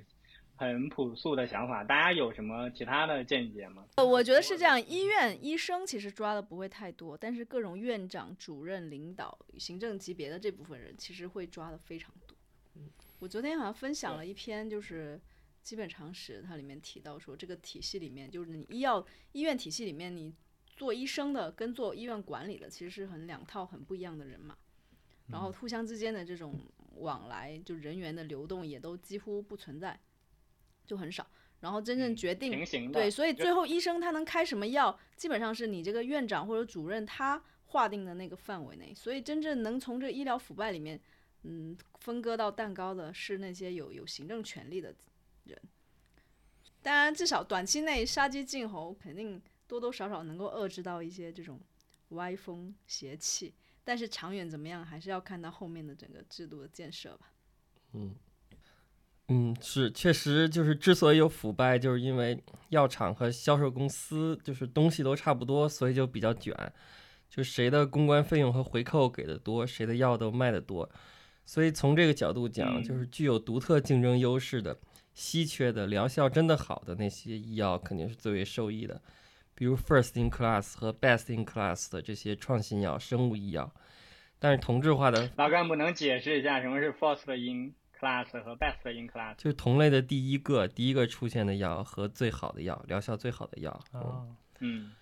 [0.57, 1.85] 很朴素的想法。
[1.85, 3.85] 大家有什么其他的见解吗？
[3.97, 12.37] 呃，我觉得是这样，医院医生其实抓的不会太多，但是各种院长、主任、领导、行政级别的这部分人其实会抓的非常多。
[13.19, 15.21] 我昨天好像分享了一篇，就是
[15.63, 20.35] 基本常识，它里面提到说，这个体系里面就是你医药医院体系里面你。
[20.79, 24.57] 做医生的跟做医院管理的其实是很两套很不一样的人嘛，
[25.27, 26.55] 然后互相之间的这种
[26.95, 29.99] 往来，就人员的流动也都几乎不存在，
[30.87, 31.27] 就很少。
[31.61, 38.95] 然后真正决定对，所以最后医生他能开什么药，基本上是你这个院长或者主任他划定的那个范围内。
[38.95, 41.01] 所以真正能从这个医疗腐败里面，
[41.43, 44.95] 嗯，分割到蛋糕的是那些有有行政权力的
[45.45, 45.61] 人。
[46.81, 49.43] 当然，至少短期内杀鸡儆猴肯定。
[49.69, 51.61] 多多少少能够遏制到一些这种
[52.09, 53.55] 歪风邪气，
[53.85, 57.33] 但是长远怎么样，还是要看到后面的整个制度的建设吧。
[57.93, 58.15] 嗯，
[59.29, 66.55] 嗯，是确实就是之所以有腐败，就是因为药厂和销售公司就是东西都差不多，所以就比较卷，
[67.29, 70.91] 就谁的公关费用和回扣给的多，谁的药都卖的多。
[71.45, 74.79] 所以从这个角度讲，就是具有独特竞争优势的、
[75.15, 79.01] 稀缺的、疗效真的好的那些医药，肯定是最为受益的。
[79.59, 83.69] 比如 first in class 和 best in class 的这些创新药、生物医药，
[84.39, 89.35] 但是同质化的老干部能解释一下什么是 first in class 和 best in class？
[89.35, 93.85] 就是同类的第一个、第一个出现的药和最好的药，疗效最好的药。
[93.91, 94.29] 哦，
[94.61, 94.93] 嗯。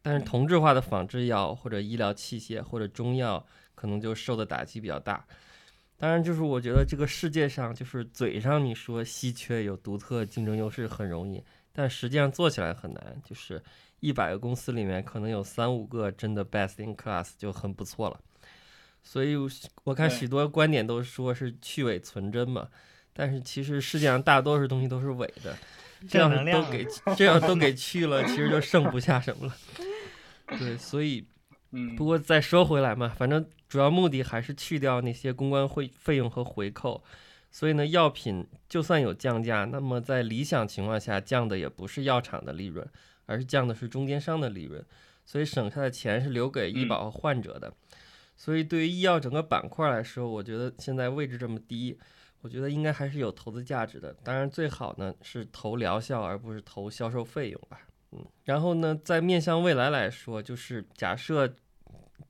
[0.00, 5.26] 但是同质化的仿制药或者医疗器械或者中药，可能就受的打击比较大。
[5.98, 13.62] 当然，就是我觉得这个世界上，就是嘴上你说稀缺有独特竞争优势很容易，但实际上做起来很难，就是。
[14.00, 18.20] 一百个公司里面，可能有三五个真的 best in class 就很不错了。
[19.02, 19.36] 所以
[19.84, 22.68] 我看许多观点都说是去伪存真嘛，
[23.12, 25.56] 但是其实世界上大多数东西都是伪的。
[26.10, 29.56] 这样都给这样都 给去了，其实就剩不下什么了。
[30.58, 31.26] 对，所以，
[31.96, 37.02] 不过再说回来嘛，反正主要目的还是去掉那些公关费费用和回扣。
[37.50, 42.86] 所以呢，药品就算有降价，那么在理想情况下降的也不是药厂的利润。
[43.26, 44.84] 而是降的是中间商的利润，
[45.24, 47.72] 所以省下的钱是留给医保和患者的。
[48.36, 51.98] 所以对于医药整个板块来说，我觉得现在位置这么低，
[52.42, 54.14] 我觉得应该还是有投资价值的。
[54.22, 57.80] 当然最好呢是投疗效，而不是投销售费用吧。
[58.12, 61.54] 嗯，然后呢，在面向未来来说，就是假设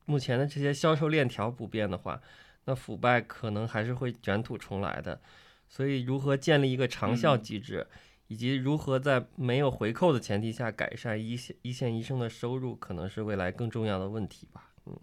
[0.05, 2.21] 目前的这些销售链条不变的话，
[2.65, 5.21] 那腐败可能还是会卷土重来的。
[5.69, 7.85] 所以如何建立一个长效机制？
[8.29, 14.73] 以及如何在没有回扣的前提下改善一线一线医生的收入，可能是未来更重要的问题吧。
[14.85, 14.99] 嗯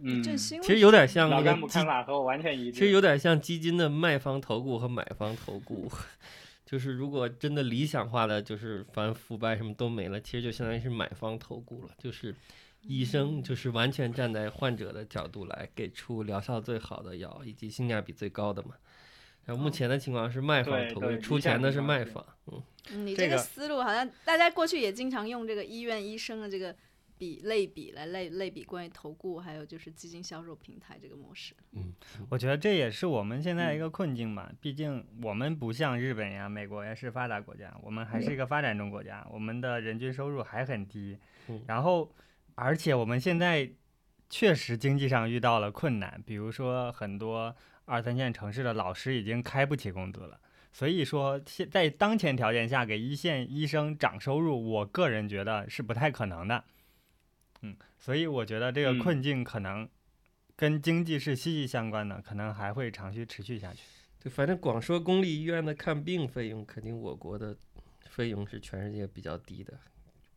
[0.00, 2.72] 嗯，其实有点像那个看法和我完全一致。
[2.72, 5.90] 其实有点像基金的卖方投顾和买方投顾，
[6.64, 12.34] 就是如果真的理想化的，就是反腐败什么都没了，其实就相当于是买方投顾了，就是
[12.80, 18.70] 医生就是完全站在患者的角度来给出疗效最好的药以及性价比最高的嘛。
[19.44, 22.24] 然后目前的情况是卖方投入，出钱的是卖方。
[22.92, 26.74] 嗯，你这个思路好像大家过去也经常用这个医院医生的这个
[27.18, 31.54] 比类比来类类比关于投顾还有就是基金销售平台这个模式。
[31.72, 31.92] 嗯，
[32.28, 34.50] 我觉得这也是我们现在一个困境吧。
[34.60, 41.18] 毕竟我们不像日本呀、美国呀是发达国家，我们还是一个发展中国家，我们的人均收入还很低。
[41.66, 42.12] 然后，
[42.54, 43.70] 而且我们现在
[44.28, 47.54] 确实经济上遇到了困难，比如说很多。
[47.84, 50.40] 二三线城市的老师已经开不起工资了，
[50.72, 56.64] 所以说现在当前条件下给一线医生涨收入，我个人觉得是不太可能的。
[57.62, 59.88] 嗯，所以我觉得这个困境可能
[60.56, 63.82] 跟经济是息息相关的，可能还会长期持续下去。
[64.20, 67.56] 对，反正光说公立医院的看病费用，肯定我国的
[68.08, 69.78] 费用是全世界比较低的，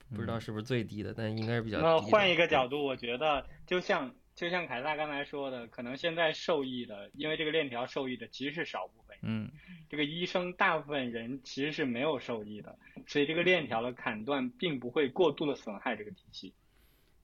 [0.10, 1.90] 不知道嗯是不是最低的，但应该是比较低的。
[1.90, 9.52] 那换一个角，度，我觉得就像就像凯撒刚才说的，可能现在受益的，因为这个链条受益的其实是少部分人，嗯
[9.90, 16.54] 这个医生大部分人其实是没有受益的，所以这个链条的砍断并不会过度的损害这个体系。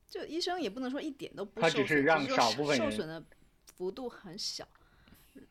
[0.08, 3.22] 就医生也不能说一点都不他受损，只是让少部分人受损的
[3.66, 4.68] 幅度很小。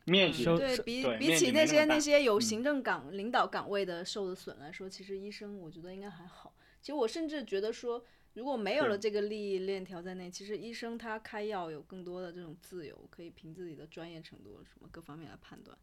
[0.05, 6.53] 面积收对比比起那些那那些有嗯行政岗、领导岗位的受的损来说，其实医生我觉得应该还好。
[6.81, 15.77] 其实我甚至觉得说，如果没有了这个利益链条在内，其实医生他开药有更多的这种自由，可以凭自己的专业程度什么各方面来判断。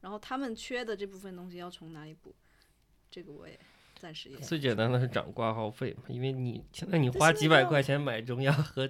[0.00, 2.32] 然后他们缺的这部分东西要从哪里补，
[3.10, 3.58] 这个我也
[3.96, 8.88] 暂时也最简单的是涨挂号费嘛，因为你现在你花几百块钱买中药和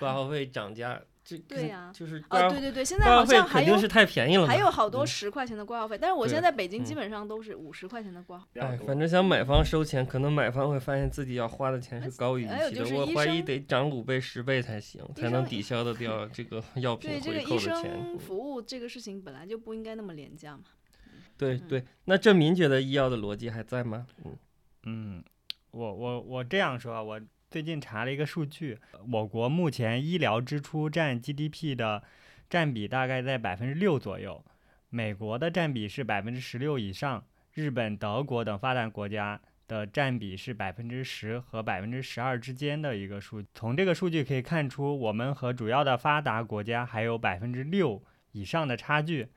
[0.00, 4.46] 挂号费涨价，这对呀就是啊哦，对对对，现在好像还有肯定是太便宜了。
[4.46, 8.46] 还有好多嗯十块钱的挂号费，但是我现在在北京嗯基本上都是五十块钱的挂号。
[8.54, 12.56] 哎，反正想买方收钱，可能买方会发现自己要花的钱是高于预期的。
[12.56, 17.82] 还有就是我怀疑得涨五倍、十倍才行，才能抵消得掉这个 药品对这个医回扣的钱。
[17.82, 20.64] 生嗯服务这个事情本来就不应该那么廉价嘛。
[20.66, 24.06] 嗯对对，那郑民觉得医药的逻辑还在吗？
[24.24, 24.36] 嗯，
[24.84, 25.24] 嗯，
[25.72, 27.20] 我我我这样说啊，我
[27.52, 28.78] 最近查了一个数据，
[29.12, 32.02] 我国目前医疗支出占 GDP 的
[32.48, 34.42] 占比大概在百分之六左右，
[34.88, 39.38] 美国的占比是百分之十六以上，日本、德国等发达国家
[39.68, 43.44] 的占比是百分之十和百分之十二之间的一个数。
[43.54, 49.28] 从这个数据可以看出，我们和主要的发达国家还有百分之六以上的差距。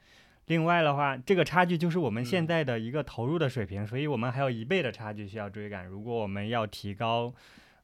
[0.45, 5.85] 另外的话，这个差距就是我们现嗯在的一个投入的水平，所以我们还有一倍的差距需要追赶。
[5.85, 7.33] 如果我们要提高，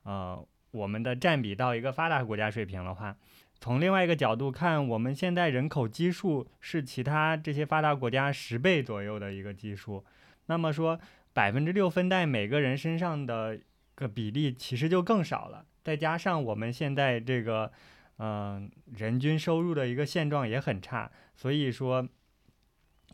[0.04, 3.16] 呃，我们的占比到一个发达国家水平的话，
[3.60, 10.04] 从另外一个角度看，我们现在人口基数是其他这些发达国家十倍左右的一个基数。
[10.48, 11.00] 那么说，
[11.34, 13.60] 百分之六分在每个人身上的
[13.96, 15.66] 个比例其实就更少了。
[15.84, 17.72] 再加上我们现在这个，
[18.18, 22.08] 嗯、人均收入的一个现状也很差，所以说。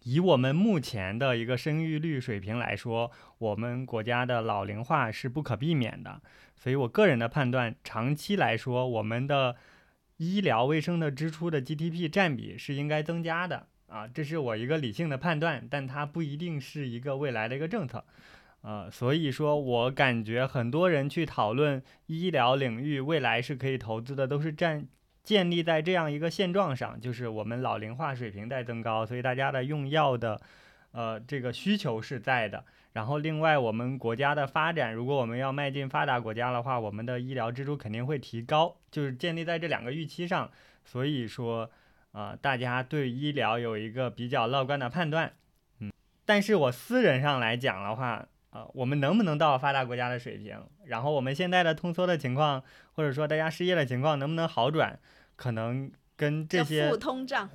[0.04, 6.22] 以我们目前的一个生育率水平来说，我们国家的老龄化是不可避免的。
[6.58, 9.56] 所以我个人的判断，长期来说，我们的
[10.18, 18.04] 医疗卫生的支出的 GDP 占比是应该增加的啊，这是我一个理性的判断，但它不一定是一个未来的一个政策。
[18.62, 24.88] 呃，所以说我感觉很多人去讨论医疗领域未来是可以投资的，都是占
[25.24, 30.42] 建立在这样一个现状上，就是我们老龄化水平在增高，所以大家的用药的
[30.92, 32.66] 呃这个需求是在的。
[32.98, 40.50] 然后另外我们国家的发展，如果我们要迈进发达国家的话，我们的医疗支出肯定会提高，就是建立在这两个预期上。
[40.84, 41.70] 所以说，
[42.14, 45.32] 呃，大家对医疗有一个比较乐观的判断。
[45.80, 45.92] 嗯，
[46.26, 50.60] 但是我私人上来讲的话，呃，我们能不能到发达国家的水平？
[50.86, 55.00] 然后我们现在的通缩的情况，或者说大家失业的情况能不能好转？
[55.36, 57.48] 可能跟这些负通胀，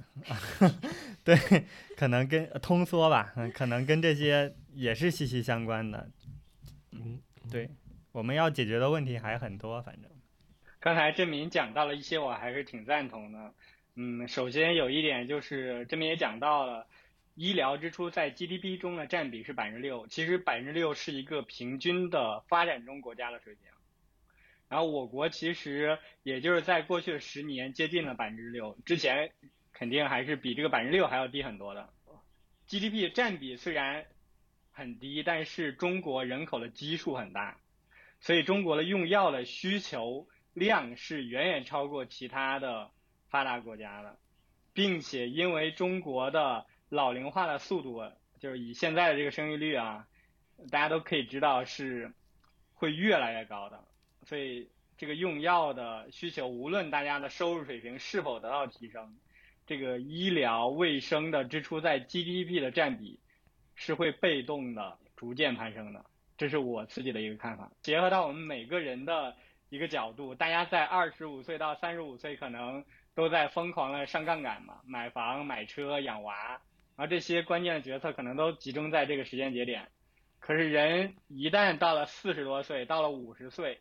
[1.24, 1.36] 对，
[1.96, 6.10] 可能跟呃通缩吧，嗯，可能跟这些也是息息相关的。
[6.90, 7.70] 嗯，对，
[8.12, 10.10] 我们要解决的问题还很多，反正。
[10.80, 13.54] 刚才郑明讲到了一些，我还是挺赞同的。
[13.94, 16.86] 嗯，首先有一点就是郑明也讲到了，
[17.34, 23.64] 医疗支出在 GDP 中的占比是百分之六，其实百分之六是一个平均的发展中国家的水平。
[24.68, 29.30] 然后我国其实也就是在过去的十年接近了百分之六，之前
[29.72, 31.90] 肯定还是比这个百分之六还要低很多的。
[32.66, 34.06] GDP 占比虽然
[34.72, 37.58] 很低，但是中国人口的基数很大，
[38.20, 42.90] 所以中国的用药的需求量是远远超过其他的
[43.28, 44.18] 发达国家的，
[44.72, 48.02] 并且因为中国的老龄化的速度，
[48.40, 50.06] 就是以现在的这个生育率啊，
[50.70, 52.12] 大家都可以知道是
[52.74, 53.84] 会越来越高的，
[54.24, 59.16] 所以这个用药的需求，无论大家的收入水平是否得到提升，
[59.66, 63.20] 这个医疗卫生的支出在 GDP 的占比
[63.74, 66.04] 是会被动的逐渐攀升的。
[66.36, 67.70] 这是我自己的一个看法。
[67.82, 69.36] 结合到我们每个人的
[69.68, 76.60] 一个角度，大家在二十五岁到三十五岁可能都在疯狂的上杠杆嘛，买房、买车、养娃，
[76.96, 79.88] 然后这些关键的决策可能都集中在这个时间节点。
[80.40, 83.80] 可是人一旦到了四十多岁，到了五十岁，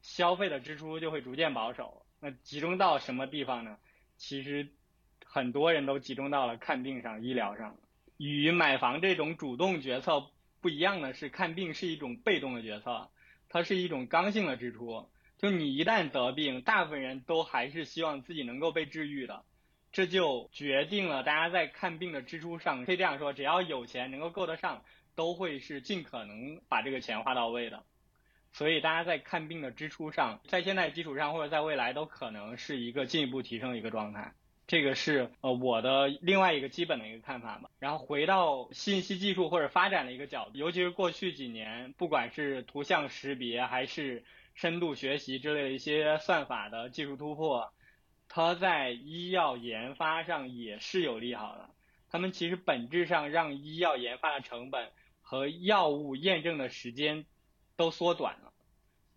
[0.00, 2.04] 消费的支出就会逐渐保守。
[2.20, 3.78] 那集中到什么地方呢？
[4.16, 4.68] 其实
[5.24, 7.76] 很多人都集中到了看病上、医疗上。
[8.24, 13.10] 与买房这种主动决策不一样的是，看病是一种被动的决策，
[13.48, 15.10] 它是一种刚性的支出。
[15.38, 19.44] 就你一旦得病，大部分人都还是希望自己能够被治愈的。
[19.90, 24.84] 这就决定了大家在看病的支出上，可以这样说，只要有钱能够够得上，
[25.16, 27.82] 都会是尽可能把这个钱花到位的。
[28.52, 34.32] 所以大家在看病的支出上，在现在基础上或者在未来都可能是一个进一步提升的一个状态。
[34.72, 37.68] 这个是呃我的另外一个基本的一个看法吧。
[37.78, 47.70] 然后回到信息技术或者发展的一个角度，尤其是过去几年，不管是图像识别还是深度学习之类的一些算法的技术突破，
[48.30, 51.68] 它在医药研发上也是有利好的。
[52.08, 54.88] 他们其实本质上让医药研发的成本
[55.20, 57.26] 和药物验证的时间
[57.76, 58.51] 都缩短了。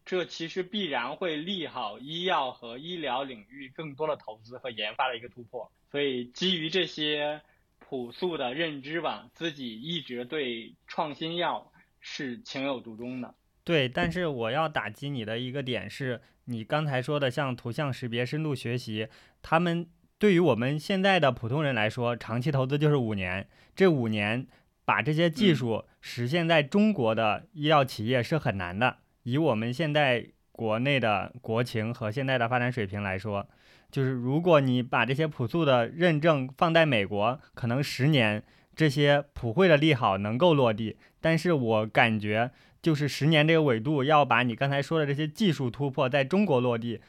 [0.05, 5.71] 这其实必然会利好医药和医疗领域更多的投资和研发的一个突破。
[5.89, 7.41] 所以基于这些
[7.79, 13.33] 朴素的认知吧，自己一直对创新药是情有独钟的。
[13.63, 19.07] 对，但是我要打击你的一个点是，你刚才说的像图像识别、深度学习，
[19.41, 19.87] 他们
[20.19, 23.47] 对于我们现在的普通人来说，长期投资就是五年。
[23.75, 24.45] 这五年
[24.85, 28.97] 把这些技术实现在中国的医药企业是很难的。
[29.25, 33.47] 以我们现在国内的国情和现在的发展水平来说，
[33.91, 38.43] 就是如果你把这些朴素的认证放在美国，可能十年
[38.75, 40.97] 这些普惠的利好能够落地。
[41.19, 42.51] 但是我感觉，
[42.83, 47.01] 就是十年这个纬度，要把你刚才说的这些技术突破在中国落地，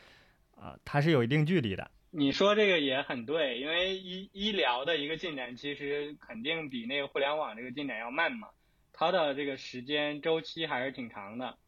[0.57, 1.91] 啊，它是有一定距离的。
[2.13, 8.49] 你说这个也很对，因为医医疗的一个进展其实肯定比那个互联网这个进展要慢嘛，
[8.95, 11.59] 它的这个时间周期还是挺长的。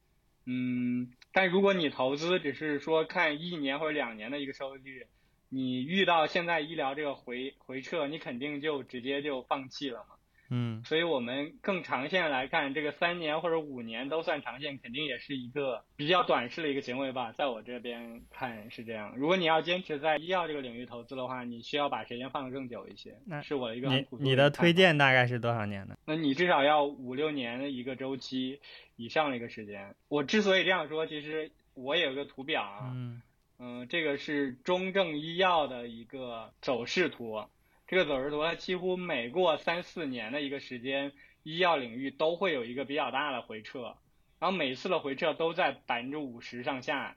[0.50, 5.06] 嗯，但如果你投资只是说看一年或者两年的一个收益率，
[5.50, 10.17] 你遇到现在医疗这个回回撤，你肯定就直接就放弃了嘛。
[10.50, 17.32] 嗯，所以我们更长线来看，这个三年或者五年都算长线，肯定也是一个比较短视的一个行为吧。
[17.32, 19.14] 在我这边看是这样。
[19.16, 23.14] 如果你要坚持在医药这个领域投资的话，你需要把时间放得更久一些。
[23.26, 25.96] 那是我的一个你你的推荐大概是多少年呢？
[26.06, 28.60] 那你至少要五六年的一个周期
[28.96, 29.94] 以上的一个时间。
[30.08, 33.20] 我之所以这样说，其实我有个图表啊，嗯
[33.58, 37.44] 嗯，这个是中证医药的一个走势图。
[37.88, 43.96] 这个走势图，它几乎每过三四年的一个时间，医药领域都会有一个比较大的回撤，
[44.38, 47.16] 然后每次的回撤都在百分之五十上下，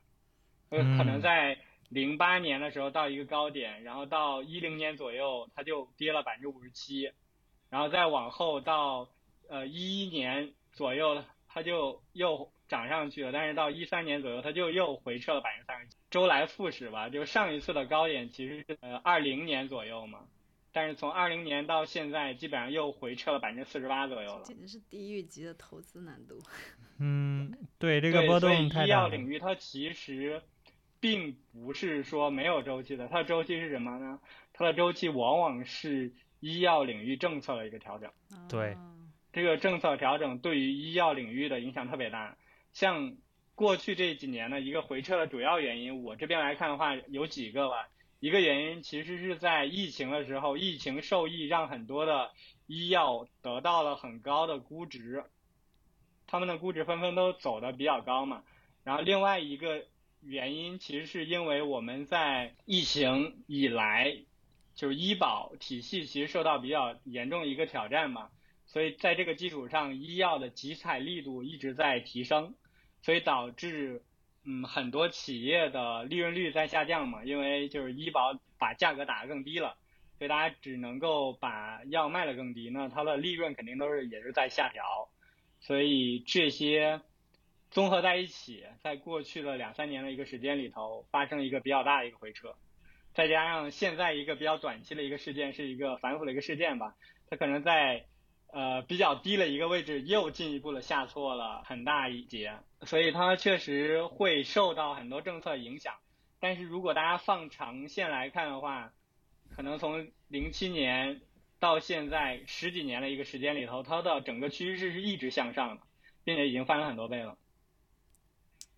[0.70, 1.58] 呃，可能在
[1.90, 7.12] 零八年的时候到一个高点，然后到一零年左右它就跌了百分之五十七，
[7.70, 9.10] 然后再往后到
[9.50, 20.22] 呃一一年左右它就又涨上去了，但是到一三年左右它就又回撤了百分之三十，周来复始吧，就上一次的高点其实是呃二零年左右嘛。
[20.74, 26.40] 但是从二零年到现在，基本上又回撤了百分之四十八左右了，简直是地狱级的投资难度。
[27.00, 30.42] 嗯，对这个波动医药领域它其实
[31.00, 34.20] 并不是说没有周期的，它的周期是什么呢？
[34.54, 38.12] 它的周期往往是医药领域政策的一个调整。
[38.48, 38.78] 对，
[39.34, 42.38] 这个政策调整对于医药领域的影响特别大。
[42.72, 43.18] 像
[43.56, 47.90] 过去这几年的一个回撤的主要原因，我这边来看的话，有几个吧。
[48.22, 52.30] 一个原因其实是在疫情的时候，疫情受益让很多的
[52.68, 55.26] 医药得到了很高的估值，
[56.28, 58.44] 他们的估值纷纷都走的比较高嘛。
[58.84, 59.86] 然后另外一个
[60.22, 64.16] 原因其实是因为我们在疫情以来，
[64.76, 68.30] 就是医保体系其实受到比较严重一个挑战嘛，
[68.68, 72.54] 所以在这个基础上，医药的集采力度一直在提升，
[73.02, 74.04] 所以导致。
[74.44, 79.78] 嗯，很多企业的利润率在下降嘛，因为就是医保把价格打得更低了，
[80.18, 85.10] 所以大家只能够把药卖得更低，那它的利润肯定都是也是在下调，
[85.60, 87.02] 所以这些
[87.70, 92.56] 综合在一起，在过去的两三年的一个时间里头，发生一个比较大的一个回撤，
[93.14, 96.96] 再加上现在一个比较短期的一个事件是一个反腐的一个事件吧，
[97.30, 98.06] 它可能在。
[98.54, 105.96] 呃，比较低的一个位置又进一步的下挫了很大一截，所以它确实会受到很多政策影响。
[106.42, 108.92] 但是如果大家放长线来看的话，
[109.56, 111.22] 可能从零七年
[111.60, 115.84] 到现在十几年的一个时间里头，它的整个趋势是一直向上的，
[116.26, 117.38] 并且已经翻了很多倍了，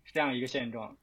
[0.03, 0.95] 是这样一个现状。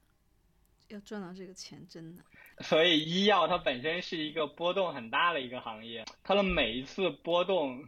[0.87, 2.23] 要赚到这个钱真的。
[2.59, 7.85] 所以医药它本身是一个波动很大的一个行业，它的每一次波动。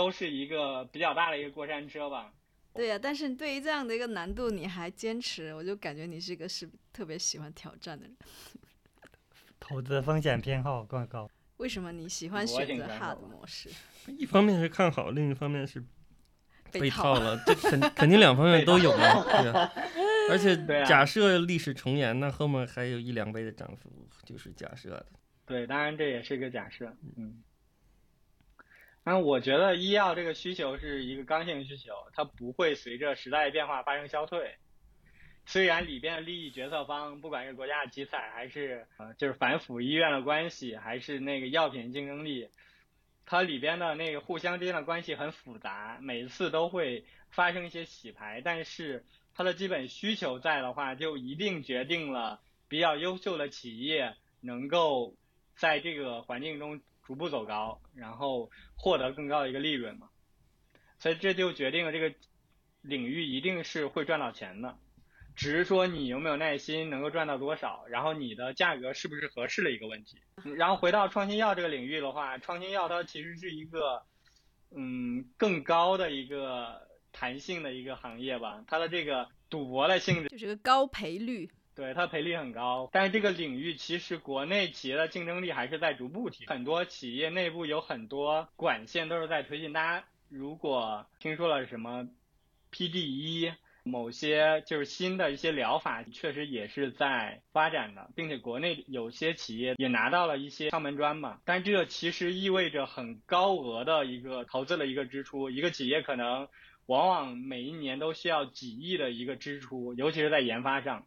[0.00, 2.32] 都是一个比较大的一个过山车吧。
[2.72, 8.16] 对呀，但是对于这样的一个难度你还坚持，我就感觉你是一个是特别喜欢挑战的人。
[9.60, 11.28] 投资风险偏好更高。
[11.58, 13.68] 为什么你喜欢选择 hard 模式？
[14.16, 15.84] 一方面是看好，另一方面是
[16.72, 17.36] 被套了。
[17.44, 19.70] 这肯肯定两方面都有嘛，对吧？
[20.30, 25.06] 而且假设历史重演，那后面还有一两倍的涨幅，就是假设的。
[25.44, 27.42] 对，当然这也是个假设，嗯。
[29.02, 34.56] 那我觉得医药这个需求是一个刚性需求，它不会随着时代变化发生消退。
[35.46, 42.50] 虽然里边的利益决策方，不管是国家的集采，还是呃就是反腐医院的关系，还是那个药品竞争力，
[43.24, 48.42] 它里边的那个互相之间的关系很复杂，每次都会发生一些洗牌。
[48.44, 52.38] 但是它的基本需求在的话，就一定决定了
[52.68, 55.16] 比较优秀的企业能够
[55.56, 56.82] 在这个环境中。
[57.02, 60.08] 逐步走高，然后获得更高的一个利润嘛，
[60.98, 62.14] 所以这就决定了这个
[62.82, 64.78] 领域一定是会赚到钱的，
[65.34, 70.18] 只是说你有没有耐心，能够赚到多少，然后你的价格是不是合适的一个问题。
[70.56, 74.02] 然后回到创新药这个领域的话，创新药它其实是一个
[74.74, 81.50] 嗯更高的一个弹性的一个行业吧，它的这个赌博的性质就是个高赔率。
[81.80, 89.72] 对它赔率很高，但是这个领域其实国内企业的竞争力还是在逐步提，很多企业内部有很多管线都是在推进。
[89.72, 92.06] 大家如果听说了什么
[92.70, 101.40] PDE，某些就是新的一些疗法，确实也是在发展的，并且国内有些企业也拿到了一些敲门砖嘛。
[101.46, 106.46] 但这个其实意味着很高额的一个投资的一个支出，一个企业可能
[106.84, 111.06] 往往每一年都需要几亿的一个支出，尤其是在研发上。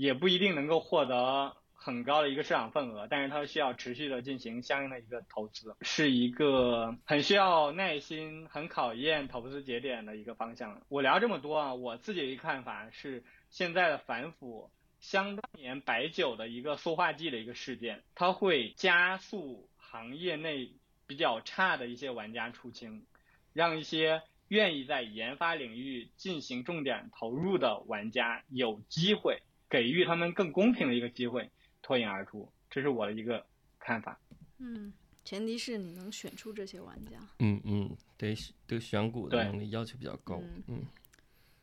[0.00, 10.80] 也不一定能够获得很高的一个市场份额，但是它需要持续的进行相应的一个投资，是一个很需要耐心、很考验投资节点的一个方向。
[10.88, 14.70] 我聊这么多啊，我自己的一个看法是，现在的反腐
[15.00, 20.72] 相当年白酒的一个塑化剂的一个事件，它会加速行业内
[21.06, 23.04] 比较差的一些玩家出清，
[23.52, 29.42] 让一些愿意在研发领域进行重点投入的玩家有机会。
[29.70, 31.48] 给予他们更公平的一个机会，
[31.80, 33.46] 脱颖而出，这是我的一个
[33.78, 34.20] 看法。
[34.58, 34.92] 嗯，
[35.24, 37.18] 前提是你能选出这些玩家。
[37.38, 40.42] 嗯嗯，对对，选股的能力要求比较高。
[40.66, 40.84] 嗯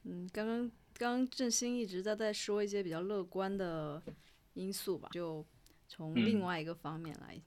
[0.04, 4.02] 嗯，刚刚刚刚振兴一直在在说一些比较乐观的
[4.54, 5.46] 因素吧，就
[5.90, 7.38] 从另外一个方面来，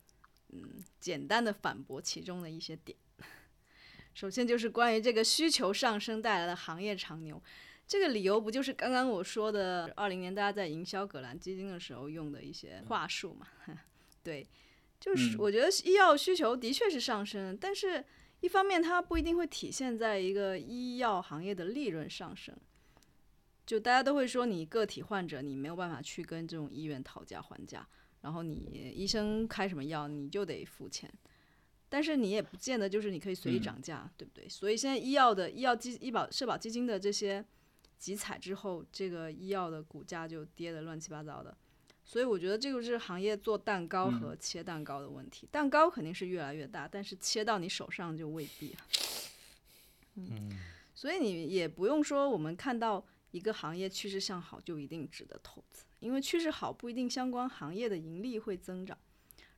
[0.51, 0.63] 嗯，
[1.01, 2.97] 简单的反驳其中的一些点。
[4.13, 7.43] 首先就是关于这个需求上升带来的行业长牛。
[7.91, 13.49] 这个理由不就是刚刚我说的，二零年大家在营销葛兰基金的时候用的一些话术嘛？
[14.23, 14.47] 对，
[15.01, 18.05] 就是我觉得医药需求的确是上升，但是
[18.43, 22.57] 一方面它不一定会体现在一个医药行业的利润上升。
[23.67, 27.85] 就大家都会说，你个体患者你没有办法去跟这种医院讨价还价，
[28.21, 31.13] 然后你医生开什么药你就得付钱，
[31.89, 34.49] 但是你也不见得就是你可以随意涨价，对不对？
[34.49, 37.45] 所以现在医药的医药基医保社保基金的这些。
[38.01, 41.55] 集采之后，这个医药的股价就跌得乱七八糟的，
[42.03, 45.47] 所以我觉得这个是行业做蛋糕和切蛋糕的问题。
[45.53, 48.75] 蛋糕肯定是越来越大，但是切到你手上就未必。
[50.15, 50.51] 嗯，
[50.95, 58.97] 所以你也不用说我们看到一个行业趋势向好就一定值得投资，因为趋势好不一定相关行业的盈利会增长，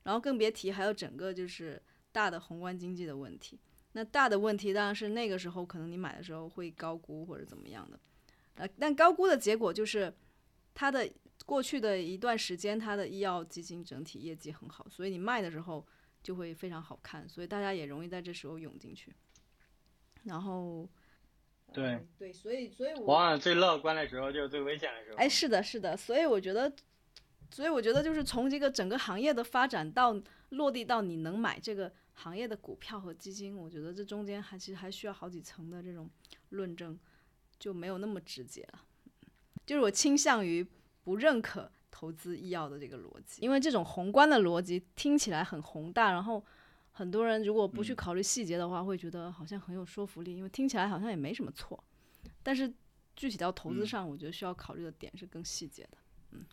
[0.02, 1.80] 然后更别提还有整个就是
[2.10, 3.60] 大的宏观经济的问题。
[3.92, 8.00] 那大的问题当然是那个时候可能你买的时候会高估或者怎么样的。
[8.54, 10.12] 呃，但高估的结果就是，
[10.74, 11.10] 它的
[11.46, 15.86] 过去的一段时间，它的医药基金整体业绩很好，所以你卖的时候
[16.22, 19.12] 就会非常好看，所以大家也容易在这时候涌进去。
[20.24, 20.88] 然后，
[21.72, 25.16] 对对，所以所以我往往最乐观的时候就是最危险的时候。
[25.16, 26.72] 哎，是的，是的，所以我觉得，
[27.50, 30.14] 所以我觉得就是从这个整个行业的发展到
[30.50, 36.08] 落地到你能买这个行业的股票和基金，我觉得这中间还其实还需要好几层的这种
[36.50, 36.96] 论证。
[37.62, 38.80] 就没有那么直接了，
[39.64, 40.66] 就是我倾向于
[41.04, 46.44] 不认可投资医药的这个逻辑，因为这种宏观的逻辑听起来很宏大，然后
[46.90, 51.80] 很多人如果不去考虑细节的话，会觉得好像很有说服力，因为听起来好像也没什么错，
[52.42, 52.74] 但是
[53.14, 55.98] 具体到投资上，我觉得需要考虑的点是更细节的。
[56.32, 56.44] 嗯，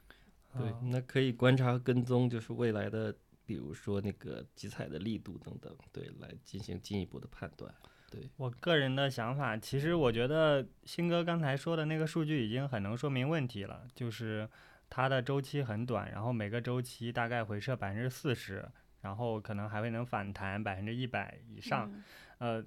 [0.59, 7.73] 对，那可以观察跟踪，就是未来的，比如说那个集采的力度等等，对，来进行进一步的判断。
[8.09, 14.49] 对我个人的想法，其实我觉得新哥刚才说的那个数据已经很能说明问题了，就是
[14.89, 18.67] 它的周期很短，然后每个周期大概回撤百分之四十，
[19.01, 21.91] 然后可能还会能反弹百分之一百以上，
[22.39, 22.63] 呃，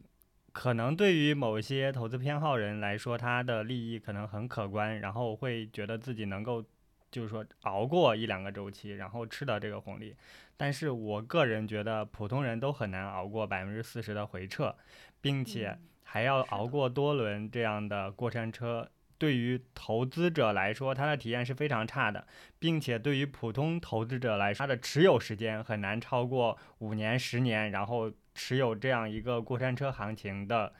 [0.52, 6.64] 可能对于某些投资偏好人来说，他的利益可能很可观，然后会觉得自己能够。
[7.12, 10.16] 就是说，熬过一两个周期，然后吃到这个红利。
[10.56, 14.74] 但是我个人觉得，普通人都很难熬过百分之四十的回撤，
[15.20, 22.26] 并且还要熬过多轮这样的过山车对于投资者来说，它的体验是非常差的，
[22.58, 30.72] 并且对于普通投资者来说，它的持有时间很难超过五年、十年，然后持有这样一个过山车行情的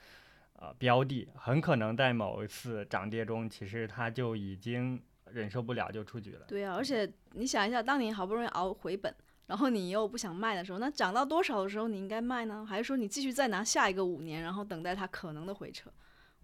[0.55, 5.01] 呃标的，很可能在某一次涨跌中，其实它就已经
[5.33, 6.45] 忍受不了就出局了。
[6.47, 9.13] 对啊，而且你想一下，当你好不容易熬回本，
[9.47, 12.65] 然后你又不想卖的时候，那涨到多少的时候你应该卖呢？
[12.65, 15.91] 还是说你继续再拿下一个五年，然后等待它可能的回撤？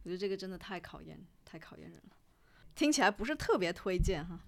[0.03, 2.15] 我觉得这个真的太考验，太考验人了。
[2.73, 4.39] 听起来不是特别推荐哈。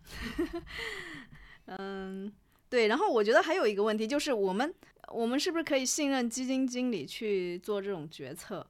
[1.66, 2.32] 嗯，
[2.70, 2.88] 对。
[2.88, 4.74] 然后我觉得还有一个问题就是，我们
[5.10, 8.66] 我们是不是可以信任基金经理去做这种决策？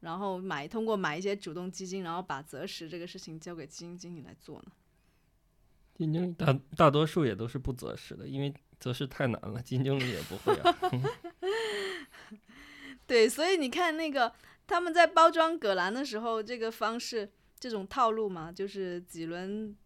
[0.00, 4.72] 然后买通过买一些主动基金，然后把择时这个事情交给基金经理来做呢？
[6.00, 10.74] 基金经理大大多数也都是不择时的，因为择时太难了，基金经理也不会啊。
[13.06, 14.32] 对，所以你看那个
[14.66, 19.76] 他们在包装葛兰的时候，这个方式这种套路嘛，就是几轮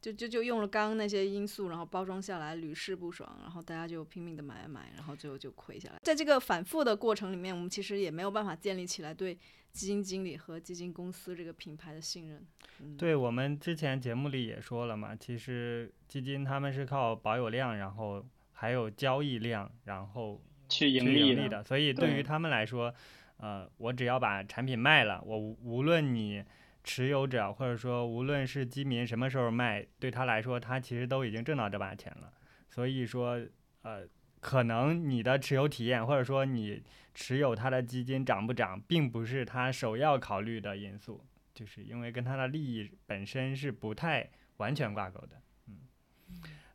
[0.00, 6.00] 就就就用了刚刚那些因素，然后包装下来屡试不爽，然后大家就拼命的买买，然后最后就亏下来。
[6.02, 9.38] 在这个反复的过程里面，我们其实也没有办法建立起来对
[9.72, 12.44] 基金经理和基金公司这个品牌的信任。
[12.80, 21.42] 嗯、对我们之前节目里也说了嘛，其实基金他们是靠保有量，然后还有交易量，然后去盈利的。
[21.42, 21.64] 利的。
[21.64, 22.94] 所以对于他们来说，
[23.36, 26.44] 呃，我只要把产品卖了，我无无论你
[26.82, 32.32] 持有者或者说无论是基民什么时候卖，对他来说，他其实都已经挣到这把钱了。
[32.68, 33.40] 所以说，
[33.82, 34.06] 呃，
[34.40, 36.82] 可能你的持有体验或者说你
[37.14, 41.24] 持有它的基金涨不涨，并不是它首要考虑的因素，
[41.54, 45.40] 就是因为跟它的利益本身是不太完全挂钩的。
[45.66, 45.76] 嗯，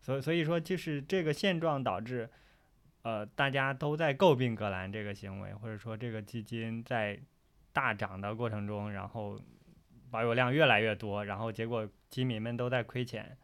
[0.02, 2.30] 所以所以说，就是这个现状导致。
[3.06, 7.20] 呃，大家都在诟病格兰这个行为，或者说这个基金在
[7.74, 9.38] 大涨的过程中，然后
[10.10, 13.38] 保有量越来越多，然后结果基民们都在亏钱。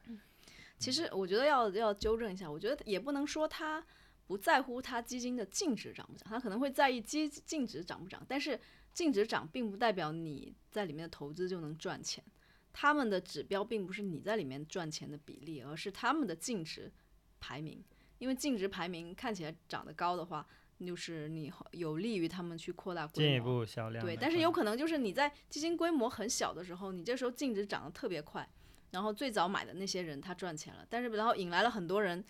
[0.77, 3.85] 其实我觉得要要纠正一下，我觉得也不能说他
[4.29, 8.59] 不在乎它基金的净值涨不涨，他可能会在意基净值涨不涨，但是
[8.93, 12.23] 净值涨并不代表你在里面的投资就能赚钱。
[12.71, 16.91] 他们的指标并不是你在里面赚钱的比例，而是他们的净值
[17.39, 17.83] 排名。
[18.19, 20.45] 因为净值排名看起来涨得高的话，
[20.85, 23.27] 就是你有利于他们去扩大规模。
[23.27, 24.05] 进一步销量。
[24.05, 28.47] 对，但是有可能就是你在基金规模很小的时候，你这时候净值涨得特别快，
[28.91, 32.23] 然后最早买的那些人他赚钱了，但是然后引来了很多人，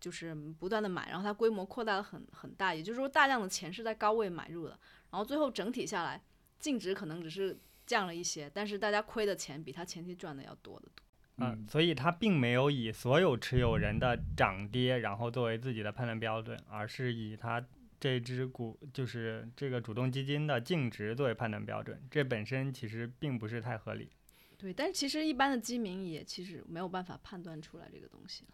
[0.00, 4.78] 就是不断的买，然后它规模扩大了很很大，也就是说大量的钱是在高位买入的，
[5.10, 6.20] 然后最后整体下来
[6.58, 11.04] 净值可能只是降了一些，但是大家亏的钱比他前期赚的要多得多。
[11.42, 17.66] 嗯，所以它并没有以所有持有人的涨跌，然后作为自己的判断标准，而是以它
[17.98, 21.98] 这只股就是这个主动基金的净值作为判断标准。
[22.10, 24.10] 这本身其实并不是太合理。
[24.58, 28.44] 对，但是其实一般的基民也其实没有办法判断出来这个东西。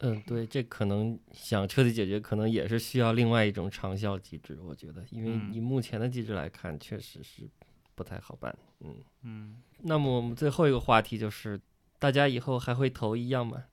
[0.00, 4.58] 嗯，对，这可能想彻底解决，可能也是需要另外一种长效机制。
[4.60, 7.48] 我觉得，因为嗯以目前的机制来看，确实是
[7.94, 8.54] 不太好办。
[8.80, 8.96] 嗯。
[9.22, 11.58] 嗯，那么我们最后一个话题就是，
[11.98, 13.64] 大家以后还会投一样吗？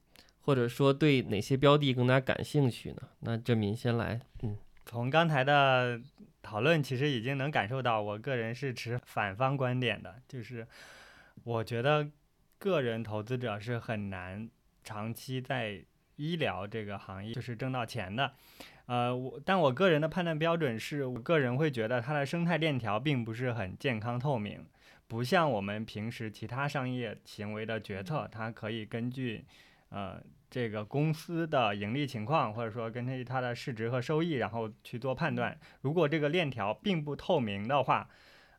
[0.46, 3.02] 或者说对哪些标的更加感兴趣呢？
[3.20, 4.20] 那郑民先来。
[4.42, 6.00] 嗯，从刚才的
[6.42, 10.68] 讨论，其实已经能感受到，我个人是持反方观点的，就是
[11.44, 12.10] 我觉得
[12.58, 14.50] 个人投资者是很难
[14.84, 15.84] 长期在
[16.16, 18.34] 医疗这个行业就是挣到钱的。
[18.86, 24.66] 呃，我但我个人的判断标准是我个人会觉得它的生态链条并不是很健康透明，
[25.08, 29.46] 不像我们平时其他商业行为的决策，它可以根据
[29.90, 35.58] 呃这个公司的盈利情况，或者说根据它的市值和收益，然后去做判断。
[35.82, 38.10] 如果这个链条并不透明的话，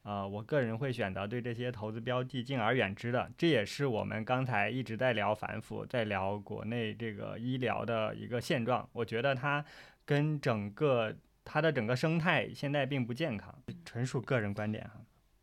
[0.04, 3.30] 呃，我个人会选择对这些投资标的敬而远之的。
[3.38, 8.86] 这也是我们刚才一直在聊反腐，在聊国内这个医疗的一个现状。
[8.92, 9.64] 我觉得它
[10.04, 15.00] 跟整个它的整个生态现在并不健康，纯属个人观点哈。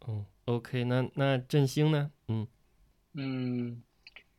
[0.08, 2.12] 嗯，OK，那那振兴呢？
[2.28, 2.48] 嗯
[3.14, 3.84] 嗯，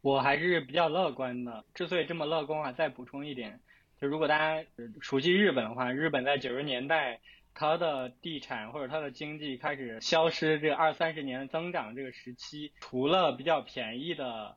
[0.03, 1.65] 我还是比较乐观的。
[1.75, 3.61] 之所以这么乐观啊，再补充一点，
[4.01, 7.21] 就如果大家呃熟悉日本的话，日本在九十年代，
[7.55, 14.57] 它的地产或者它的经济开始消失，这二三十年增长这个时期，除了比较便宜的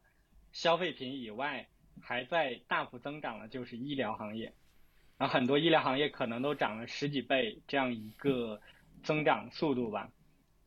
[0.51, 1.67] 消费品以外，
[2.01, 4.53] 还在大幅增长的就是医疗行业，
[5.17, 8.61] 然后很多医疗行业可能都涨了十几倍这样一个
[9.03, 10.09] 增长速度吧。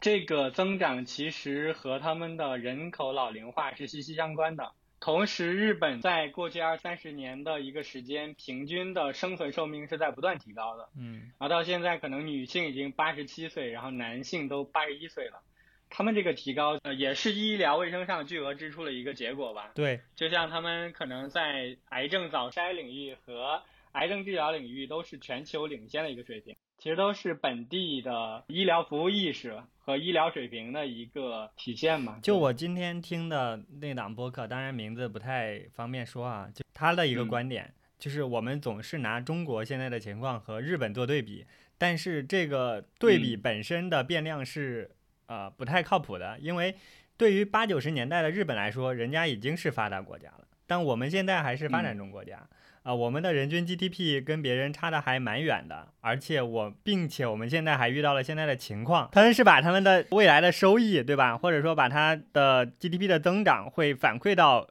[0.00, 4.72] 这个增长其实和他们的人口老龄化是息息相关的。
[5.00, 10.88] 同时，日本在过去二三十年的一个时间，平均的生存寿命是在不断提高的。
[10.98, 15.42] 嗯而到现在，可能女性已经八十七岁，然后男性都八十一岁了。
[15.90, 19.70] 他们这个提高呃也是医疗卫生上巨额支出的一个结果吧。
[19.74, 32.20] 对，就像他们可能在癌症早筛领域和癌症治疗领域都是全球领先的一个水平，其实都是本地的医疗服务意识和医疗水平的一个体现嘛。
[32.22, 41.44] 就我今天听的那档播客，当然名字不太方便说啊，就他的一个嗯观点，就是我们总是拿中国现在的情况和日本做对比，
[41.76, 44.92] 但是这个对比嗯本身的变量是、
[45.26, 46.76] 呃不太靠谱的，因为
[47.16, 52.48] 对于八九十年代的日本来说，人家已经是发达国家了，但我们现在还是发展中国家。
[52.82, 61.36] 啊、我们的人均 GDP 跟别人差的还蛮远的，而且我，并且我们现在还遇到了现在的情况，他们是把他们的未来的收益，对吧？
[61.36, 64.68] 或者说把它的 GDP 的增长会反馈到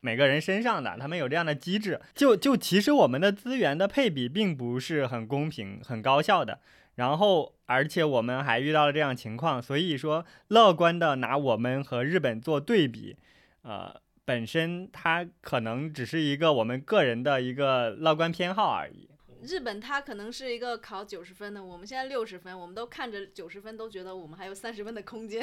[0.00, 2.00] 每个人身上的，他们有这样的机制。
[2.14, 6.60] 就就其实我们的资源的配比并不是很公平、很高效的。
[6.94, 13.16] 然后，而且我们还遇到了这样情况，所以说乐观的拿我们和日本做对比，
[13.62, 13.94] 呃，
[14.28, 19.08] 本身它可能只是一个我们个人的一个乐观偏好而已。
[19.42, 25.42] 日本它可能是一个考九十分的，我们现在六十分，我们都看着九十分都觉得我们还有三十分的空间，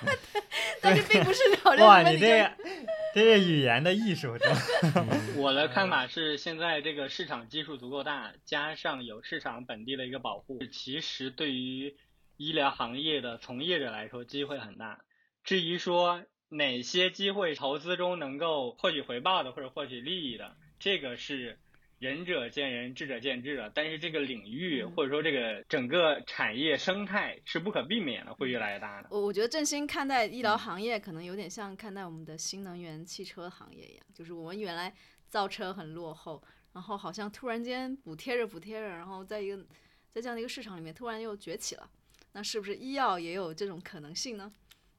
[0.80, 2.50] 但是并不是考六哇，十分哇你这个
[3.14, 4.34] 这是语言的艺术？
[5.36, 11.94] 我的看法是，现在这个市场基数足够大，加上有市场本地的一个保护，其实对于
[12.38, 15.00] 医疗行业的从业者来说，机会很大。
[15.44, 21.58] 至于说哪些机会投资中能够获取回报的或者获取利益的，这个是
[21.98, 23.70] 仁者见仁，智者见智的。
[23.74, 29.08] 但是这个领域嗯或者说这个整个产业生态是不可避免的，会越来越大的。
[29.10, 34.94] 我我觉得振兴看待医疗行业，可能有点像看待我们的新能源汽车行业一样，就是我们原来
[35.28, 36.40] 造车很落后，
[36.72, 39.56] 然后好像突然间补贴着补贴着，然后在一个
[40.12, 41.90] 在这样的一个市场里面突然又崛起了。
[42.32, 44.52] 那是不是医药也有这种可能性呢？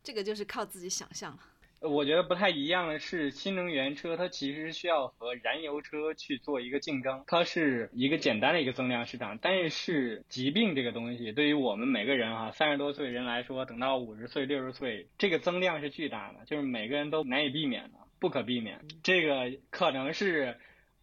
[0.08, 1.40] 这个就是靠自己想象了。
[1.82, 9.38] 我觉得不太一样的是，新能源车它其实需要和燃油车去做一个竞争，它是一个简单的一个增量市场。
[9.42, 18.80] 但是疾病这个东西，对于我们每个人哈、三十多岁人来说，等到五十岁、六十岁，这个增量是巨大的，就是每个人都难以避免的，不可避免。
[19.04, 20.58] 这个可能是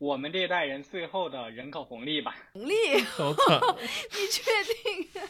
[0.05, 2.37] 我们这一代人最后的人口红利吧。
[2.53, 4.43] 红利，好惨，你确
[4.93, 5.23] 定？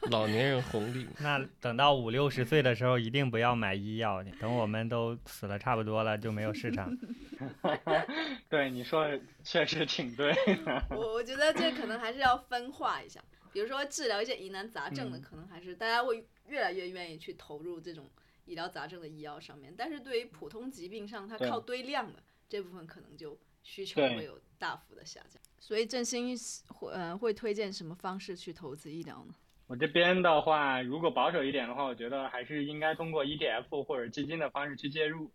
[0.12, 1.06] 老年人红利。
[1.20, 6.94] 那等到五六十岁的时候，一定不要买医药，等我们都死了差不多了，就没有市场。
[8.50, 10.84] 对你说的确实挺对的。
[10.90, 18.06] 我我觉得这可能还是要分化一下，比如说治疗一些疑难杂症的，嗯可能还是大家会越来越愿意去投入这种
[18.44, 19.74] 医疗杂症的医药上面。
[19.76, 25.42] 但是对于普通疾病上，它靠堆量的这部分，可能就需求会有大幅的下降。
[25.58, 26.36] 所以振兴
[26.68, 29.34] 会呃会推荐什么方式去投资医疗呢？
[29.66, 35.32] 我这边的话，如果保守一点的话，我觉得还是应该通过 ETF 或者基金的方式去介入。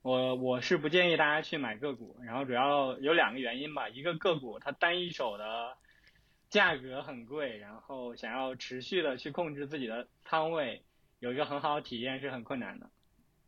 [0.00, 3.88] 我我是不建议大家去买个股，然后主要有两个原因吧。
[3.90, 5.76] 一个个股它单一手的
[6.48, 10.82] 价格很贵，然后想要持续的去控制自己的仓位，
[11.22, 12.90] 有一个很好的体验是很困难的。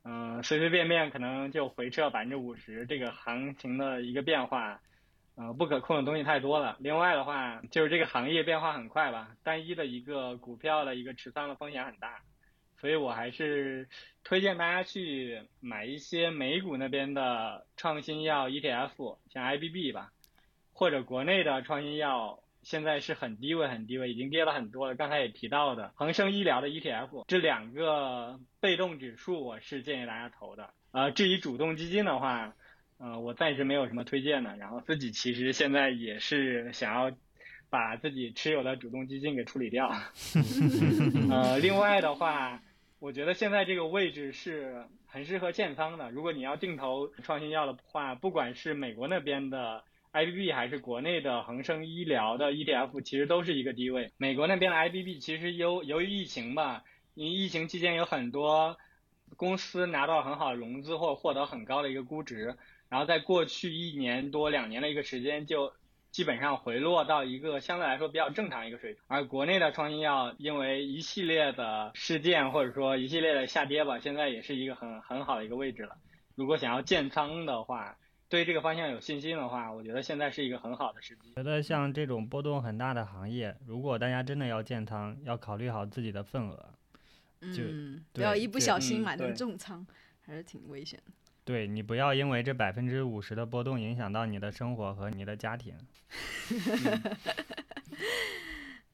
[0.05, 4.81] 嗯、随随便便可能就回撤百分之五十，这个行情的一个变化，
[5.35, 6.77] 呃，不可控的东西太多了。
[6.79, 12.23] 另外的话，就是这个行业变化很快吧，单一的一个股票的一个持仓的风险很大，
[12.79, 13.89] 所以我还是
[14.23, 20.13] 推荐大家去买一些美股那边的创新药 ETF，像 IBB 吧，
[20.73, 22.39] 或者国内的创新药。
[22.65, 24.95] 现在是很低位，很低位，已经跌了很多了。
[24.95, 30.71] 刚才也提到的恒生医疗的 ETF，这两个被动指数我是建议大家投的。
[30.91, 32.55] 呃，至于主动基金的话，
[32.99, 34.57] 呃，我暂时没有什么推荐的。
[34.57, 37.15] 然后自己其实现在也是想要
[37.69, 39.93] 把自己持有的主动基金给处理掉。
[41.31, 42.63] 呃，另外的话，
[42.99, 46.11] 我觉得现在这个位置是很适合建仓的。
[46.11, 49.85] 如果你要定投创新药的话，不管是美国那边的
[50.15, 54.13] IBB 还是国内的恒生医疗的 ETF，其实都是一个低位。
[54.17, 56.85] 美国那边的 IBB 其实由由于疫情吧，
[57.15, 58.77] 因为疫情期间有很多
[59.37, 62.57] 公司拿到很好的融资或获得很高的一个估值，
[62.89, 65.73] 然后在过去一年多两年的一个时间就
[66.13, 69.03] 基本上回落到一个相对来说比较正常一个水平。
[69.09, 75.97] 而国内的创新药因为一系列的事件或者说一系列的下跌吧，现在也是一个很很好的一个位置了。
[76.37, 77.97] 如果想要建仓的话，
[78.29, 81.33] 对这个方向有信心的话，我觉得现在是一个很好的时机。
[81.35, 86.71] 觉得像这种波动很大的行业，如果大家真的要建仓，要考虑好自己的份额。
[87.41, 89.87] 就嗯，不要一不小心买成重仓，
[90.23, 91.13] 还是挺危险的。
[91.45, 95.77] 对你不要因为这百分之五十的波动影响到你的生活和你的家庭。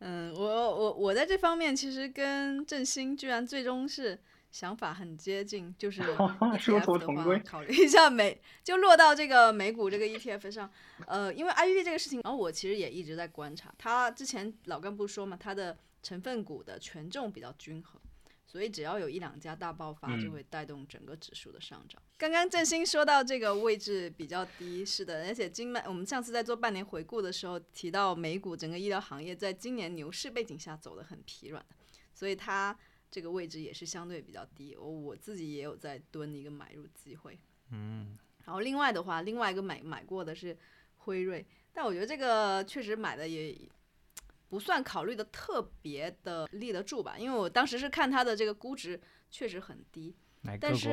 [0.00, 4.18] 嗯，我我我在这方面其实跟振兴居然最终是
[4.50, 6.02] 想法很接近，就 是
[6.58, 10.70] 殊 ETF 的话途同归考虑一下美，就落到这个美股这个 ETF 上。
[11.06, 18.00] 呃，因为 IVD 这个事情，然后我其实也一直在观察，他之前老干部说嘛，他的成分股的权重比较均衡。
[18.46, 22.02] 所以只要有一两家大爆发，就嗯会带动整个指数的上涨。
[22.18, 31.64] 刚刚振兴说到这个位置比较低，是的，而且今麦我们上次在做半年回顾的时候提到，美股整个医疗行业在今年牛市背景下走得很疲软，
[32.12, 32.76] 所以它
[33.10, 34.76] 这个位置也是相对比较低。
[34.76, 37.38] 我我自己也有在蹲一个买入机会。
[37.70, 40.56] 嗯，然后另外的话，另外一个买买过的是
[40.98, 43.58] 辉瑞，但我觉得这个确实买的也
[44.48, 49.00] 不算考虑的特别的立得住吧，因为我当时是看它的这个估值
[49.30, 50.16] 确实很低，
[50.60, 50.90] 但是。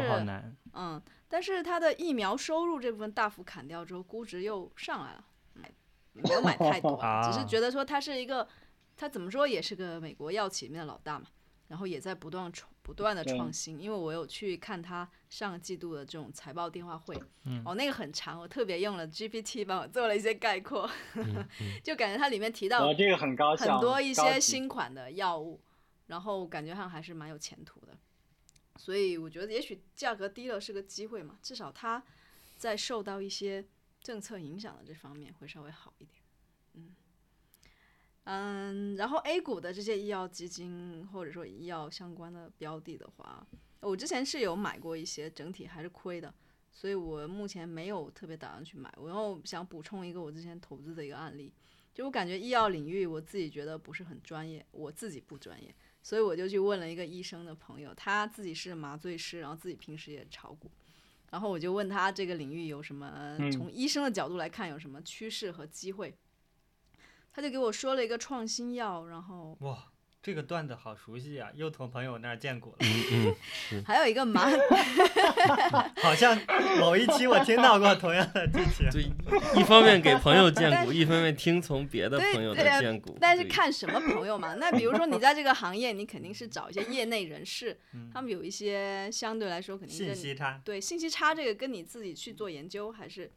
[0.74, 5.74] 嗯，但是它的疫苗收入这部分大幅砍掉之后，估值又上来了，买
[6.14, 8.48] 没有买太多啊， 只是啊觉得说它是一个，
[8.96, 11.26] 它怎么说也是个美国药企里面的老大嘛，
[11.68, 17.62] 然后也在不断创不断的创新，因为我有去看他上个季度的这种财报电话会，嗯。
[17.66, 21.48] 哦那个很长，我特别用了 GPT 帮我做了一些概括，嗯嗯。
[21.84, 25.60] 就感觉它里面提到呃，这个很高效，很多一些新款的药物，
[26.08, 27.98] 然后感觉上还是蛮有前途的。
[28.78, 32.02] 所以我觉得也许价格低了是个机会嘛，至少它
[32.58, 33.66] 在受到一些
[34.02, 36.22] 政策影响的这方面会稍微好一点。
[36.76, 36.96] 嗯
[38.30, 43.48] 嗯，然后 A 股的这些医药基金或者说医药相关的标的的话，
[43.80, 46.34] 我之前是有买过一些，整体还是亏的。
[46.74, 48.94] 所以我目前没有特别打算去买。
[48.98, 51.54] 我又想补充一个我之前投资的一个案例，
[51.94, 55.74] 就我感觉医药领域我自己觉得不是很专业，我自己不专业，
[56.04, 60.70] 所以我就去问了一个医生的朋友，他自己是麻醉师，然后自己平时也炒股，
[61.32, 63.10] 然后我就问他这个领域有什么，
[63.40, 66.14] 嗯从医生的角度来看有什么趋势和机会，
[67.38, 69.92] 他就给我说了一个创新药，然后哇，
[70.24, 73.36] 这个段子好熟悉啊，又从朋友那儿见过了，嗯
[73.74, 74.50] 嗯， 还有一个麻
[76.02, 76.36] 好像
[76.80, 78.90] 某一期我听到过同样的剧情。
[78.90, 79.04] 对，
[79.62, 83.16] 一方面给朋友荐但股，一方面听从别的朋友的荐股。
[83.22, 84.56] 但是看什么朋友嘛？
[84.56, 93.32] 那比如说你在这个行业，你肯定是找一些业内人士， 嗯他们有一些相对来说肯定信息差，对信息差这个跟你自己去做研究还是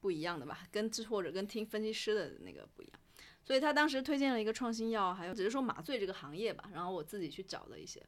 [0.00, 2.98] 不一样的吧，跟或者跟听分析师的那个不一样。
[3.44, 8.02] 所以他当时推荐了一个创新药，还有只是说麻醉这个行业吧，然后我自己去找了一些。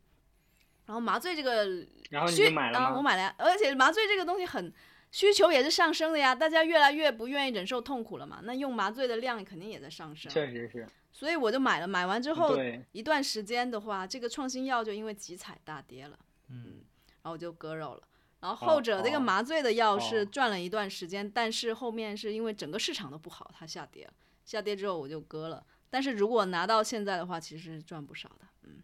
[0.87, 1.66] 然后麻醉这个
[2.11, 3.03] 然后你买了啊，我？
[3.03, 4.72] 买了，而且麻醉这个东西很
[5.11, 10.30] 需求也是上升的呀，大家越来越不愿意忍受痛苦了嘛，那用麻醉的量肯定也在上升。
[10.30, 12.57] 确实是，所以我就买了，买完之后，
[12.93, 16.18] 一段时间的话，这个创新药就因为集采大跌了，
[16.51, 16.84] 嗯，
[17.22, 18.03] 然后我就割肉了。
[18.39, 24.12] 然后后者这个哦麻醉的药是哦赚了一段时间，但是后面是因为整个市场都不好，它下跌了。
[24.47, 28.82] 下跌之后我就割了，但是如果拿到现在的话，其实赚不少的，嗯。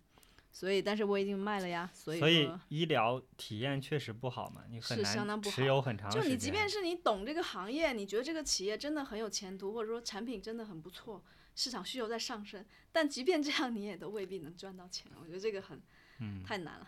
[0.55, 6.23] 所以，但是我已经卖了呀，所以所以医疗体验确实不好嘛，你很是相当不好难持有很长时间。
[6.23, 11.25] 就你即便是你懂这个行业，你觉得这个企业真的很有前途，或者说产品真的很不错，
[11.57, 15.11] 市场需求在上升，但即便这样，你也都未必能赚到钱。
[15.19, 15.81] 我觉得这个很
[16.19, 16.87] 嗯，太难了。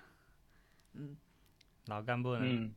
[0.92, 1.16] 嗯，
[1.86, 2.40] 老干部呢？
[2.42, 2.74] 嗯，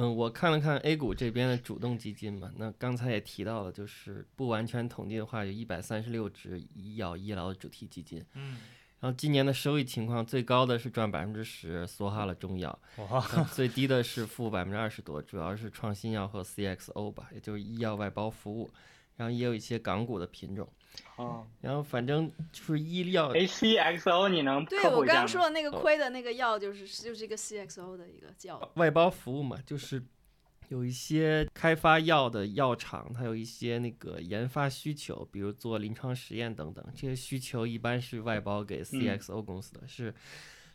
[0.00, 8.58] 嗯，我看了看 A 股这边的主动基金嘛，那刚才也提到了，就是不完全统计的话，有一百三十六只医药医疗的主题基金，嗯，
[9.00, 12.78] 然后今年的收益情况最高的是赚百分之十，梭哈了中药，
[13.52, 18.70] 最低的是负百分之二十多，主要是创新药和 CXO 吧，也就是医药外包服务，
[19.16, 20.68] 然后也有一些港股的品种，
[21.16, 24.82] 哦然后反正就是医药，ACXO 你能对？
[24.84, 28.70] 我刚刚说的那个哦亏的那个药，就是就是一个 CXO 的一个叫。
[28.74, 30.02] 外包服务嘛，就是
[30.68, 40.14] 有一些开发药的药厂，它有一些那个研发需求，比如做临床实验等等，这些需求一般是外包给 CXO 公司的，是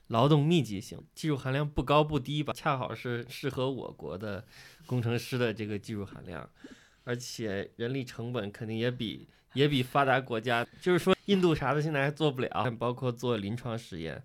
[0.08, 4.44] 劳动密集型，技术含量不高不低吧，恰好是适合我国的
[4.86, 6.50] 工程师的这个技术含量，
[7.04, 9.28] 而且人力成本肯定也比。
[9.54, 14.20] 也比发达国家，就是说印度啥的现在还做不了，包括做临床实验，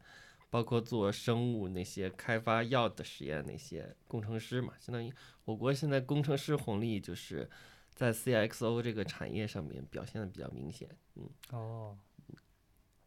[0.49, 5.13] 包括做生物那些开发药的实验那些工程师嘛，相当于
[5.45, 7.47] 我国现在工程师红利就是
[7.95, 11.99] 在 CXO 这个产业上面表现的比较明显，嗯，哦，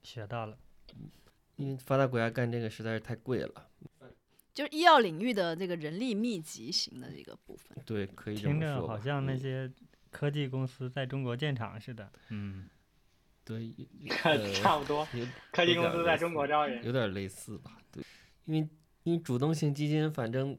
[0.04, 0.56] 学到了。
[1.56, 3.68] 因为发达国家干这个实在是太贵了，
[4.54, 7.78] 就是医药领域的这个人力密集型的这个部分。
[7.86, 8.88] 对，可以这听着么说。
[8.88, 9.72] 好像那嗯些
[10.10, 12.12] 科技公司在中国建厂似的。
[12.30, 12.70] 嗯，
[13.46, 13.74] 对，
[14.24, 15.08] 呃差不多，
[15.52, 16.84] 科技公司在中国招人。
[16.84, 18.04] 有点类似吧，对，
[18.46, 18.70] 因为
[19.04, 20.58] 因为主动性基金，反正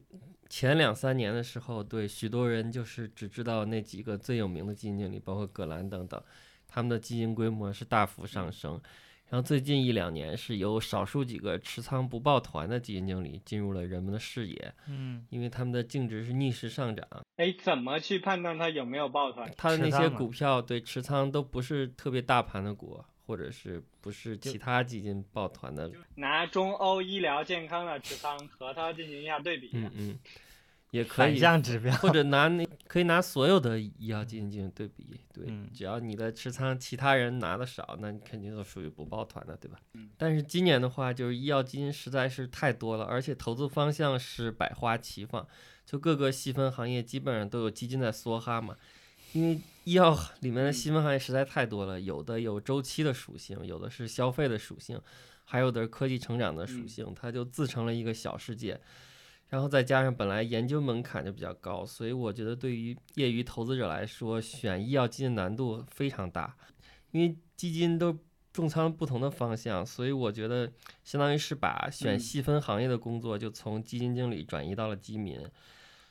[0.49, 6.21] 前两三年的时候，对许多人就是只知道那几个最有名的基金经理，包括葛兰等等，
[6.67, 8.81] 他们的基金规模是大幅上升。
[9.29, 17.07] 然后最近一两年是有少数几个持仓不抱团的基金经理进入了人们的视野，嗯，因为他们的净值是逆势上涨，
[17.37, 19.51] 哎，怎么去判断他有没有抱团？
[19.57, 29.71] 他的那些股票对持仓都不是特别大盘的股，或者是不是其他基金抱团的，拿中欧医疗健康的持仓和它进行一下对比。
[29.73, 30.19] 嗯嗯，
[30.93, 31.91] 也可反以，向指标。
[31.97, 39.79] 或者拿那可以拿所有的医药基金进行对比，对，嗯只要你的持仓其他人拿的少，那你肯定都属于不抱团的，对吧？
[39.95, 45.47] 嗯但是今年的话，就是医药基金实在是太多了，而且投资方向是百花齐放，
[45.83, 48.77] 就各个细分行业基本上都有基金在梭哈嘛。
[49.31, 55.01] 因为医药里面的细分行业实在太多了，有的有周期的属性，有的是消费的属性，
[55.43, 58.79] 还有的是科技成长的属嗯性，它就自成了一个小世界。
[59.53, 66.57] 然后再加上本来研究门槛就比较高，所以我觉得对于业余投资者来说，选医药基金难度非常大，
[67.11, 68.17] 因为基金都
[68.51, 70.73] 重仓不同的方向，所以我觉得
[71.03, 75.39] 相当于是把选嗯细分行业的工作就从基金经理转移到了基民。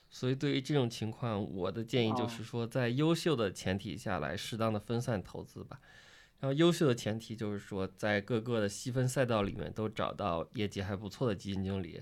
[0.08, 5.80] 所以对于这种情况，我的建议就哦是说，在优秀的前提下来适当的分散投资吧。
[6.38, 12.00] 然后优秀的前提就是说，在各个的细分赛道里面都找到业绩还不错的基金经理，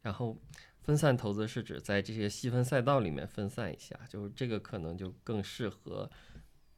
[0.00, 0.36] 然后
[0.82, 6.10] 分散投资是指在这些细分赛道里面分散一下，就是这个可能就更适合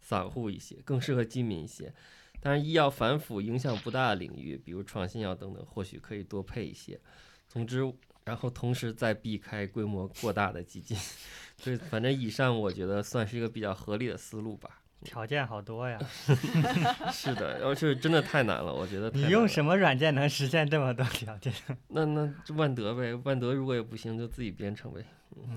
[0.01, 1.93] 散户一些，更适合基民一些。
[2.41, 7.01] 当然，医药反腐影响不大的领域，比如创新药等等，或许可以多配一些。
[7.49, 7.81] 总之，
[8.25, 10.95] 然后同时再避开规模过大的基金。
[11.65, 14.83] 对，反正以上我觉得算是一个比较合理的思路吧。
[15.05, 15.99] 条件好多呀！
[17.13, 21.53] 是的，要是真的太难了，我觉得太你用什么软件能实现这么多条件？
[21.89, 25.05] 那那就万德呗，万德如果也不行，就自己编程呗。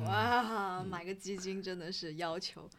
[0.05, 2.69] 哇，买个基金真的是要求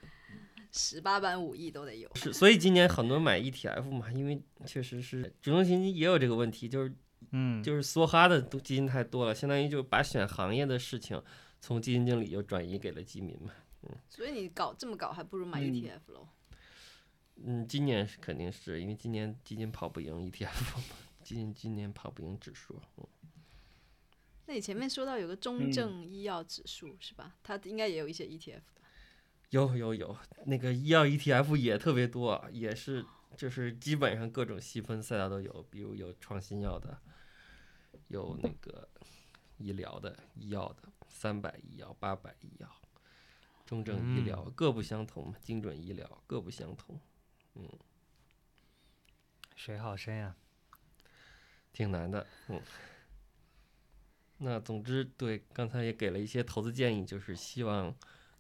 [0.71, 2.11] 十八般武艺都得有。
[2.15, 6.93] 是，所以今年很多人买 ETF 嘛，因为确实是主动型基金也有这个问题，就是
[7.31, 11.23] 嗯，就是梭哈的基金太多了，相当于就把选行业的事情
[11.61, 13.53] 从基金经理又转移给了基民嘛。
[14.09, 16.21] 所以你搞这么搞，还不如买嗯 ETF 喽。
[16.23, 16.29] 嗯，
[17.69, 20.85] 今年是肯定是因为今年基金跑不赢 ETF 嘛，
[21.23, 22.81] 基金今年跑不赢指数。
[22.97, 23.07] 嗯
[24.51, 27.37] 那你前面说到有个中嗯证医药指数、是吧？
[27.43, 28.89] 它应该也有一些 ETF 吧。
[29.51, 30.17] 有有有，
[30.47, 33.05] 那个医药 ETF 也特别多，也是
[33.37, 36.99] 就是基本上各种细分赛道都有，比如有创新药的，
[38.07, 38.89] 有那个
[39.59, 42.67] 医疗的、医药的，三百医药、八百医药，
[43.67, 46.99] 中证医疗、各不相同嘛，精准医疗各不相同，
[49.57, 50.35] 水好深呀！
[51.73, 52.61] 挺难的，嗯。
[54.39, 57.93] 那总之，对，刚才也给了一些投资建议，就是希望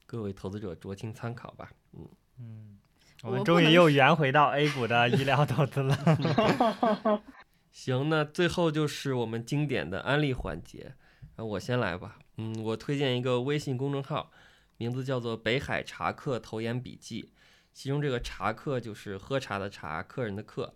[0.07, 1.73] 各位投资者酌情参考吧。
[1.93, 2.09] 嗯，
[2.39, 2.79] 嗯，
[3.25, 5.99] 我我们终于又圆回到 A 股的医疗投资了。
[7.73, 10.95] 行，那最后就是我们经典的安利环节，
[11.35, 12.21] 那我先来吧。
[12.37, 14.31] 嗯，我推荐一个微信公众号，
[14.77, 17.33] 名字叫做“北海茶客投研笔记”，
[17.79, 20.74] 其中这个茶客就是喝茶的茶，客人的客。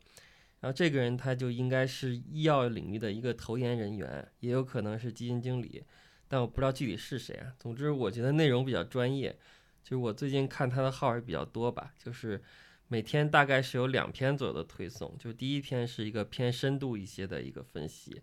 [0.60, 5.82] 然后这个人他就应该是医药领域的一个投研人员，也有可能是基金经理，
[6.28, 7.52] 但我不知道具体是谁啊。
[7.58, 9.36] 总之，我觉得内容比较专业，
[9.82, 12.40] 就是我最近看他的号也比较多吧，就是
[12.86, 18.22] 每天大概是有两篇左右的推送，就第一篇是一个偏深度一些的一个分析，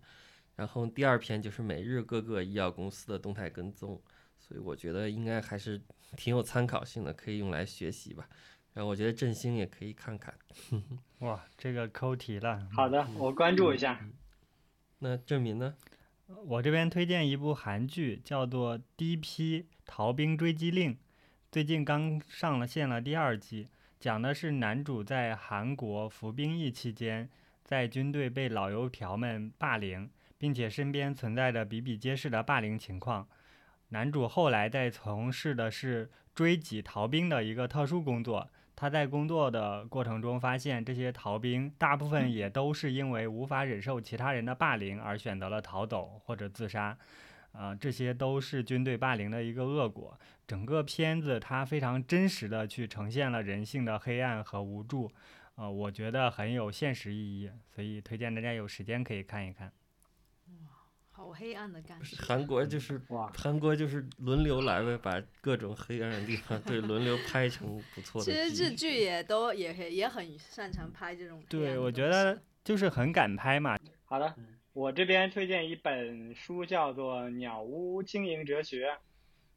[0.56, 4.02] 然后第二篇就是每日各个医药公司的动态跟踪，
[4.38, 5.78] 所以我觉得应该还是
[6.16, 8.26] 挺有参考性的，可以用来学习吧。
[8.72, 10.34] 然后我觉得振兴也可以看看。
[11.20, 12.68] 哇，这个扣题了。
[12.72, 14.00] 好的，我关注一下。
[15.00, 15.74] 那郑明呢？
[16.46, 20.94] 我这边推荐一部韩剧，叫做《第一批逃兵追击令》，
[21.50, 23.68] 最近刚上了线了第二季，
[23.98, 27.28] 讲的是男主在韩国服兵役期间，
[27.64, 30.08] 在军队被老油条们霸凌，
[30.38, 33.26] 并且身边存在着比比皆是的霸凌情况。
[33.88, 38.48] 男主后来在从事的是追击逃兵的一个特殊工作。
[38.80, 46.96] 他在工作的过程中发现，这些逃兵大部分也都是因为无法忍受其他人的霸凌而选择了逃走或者自杀，
[47.52, 50.18] 啊、这些都是军队霸凌的一个恶果。
[50.46, 55.12] 整个片子它非常真实的去呈现了人性的黑暗和无助，
[55.56, 59.70] 呃，我觉得很有现实意义，所以推荐大家有时间可以看一看。
[61.20, 62.16] 好黑暗的感觉。
[62.16, 68.56] 韩国就是哇，韩国就是轮流来呗，把各种黑暗的地方对轮流拍成不错其的其。
[68.56, 73.76] 实日剧也都也也也很擅长拍这种对，我觉得就是很敢拍嘛。
[74.06, 74.34] 好的，
[74.72, 78.86] 我这边推荐一本书，叫做《鸟屋经营哲学》，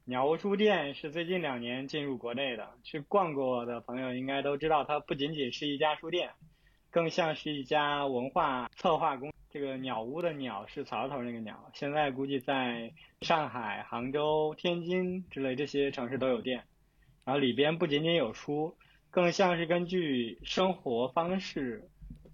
[0.04, 6.30] 鸟屋书店是最近两年进入国内的，去逛过的朋友应该都知道，它不仅仅是一家书店，
[6.92, 9.32] 更像是一家文化策划公。
[9.54, 12.92] 这个鸟屋的鸟是草字头那个鸟，现在估计在
[13.22, 16.64] 上海、杭州、天津之类这些城市都有店。
[17.24, 18.76] 然后里边不仅仅有书，
[19.12, 21.88] 更像是根据生活方式，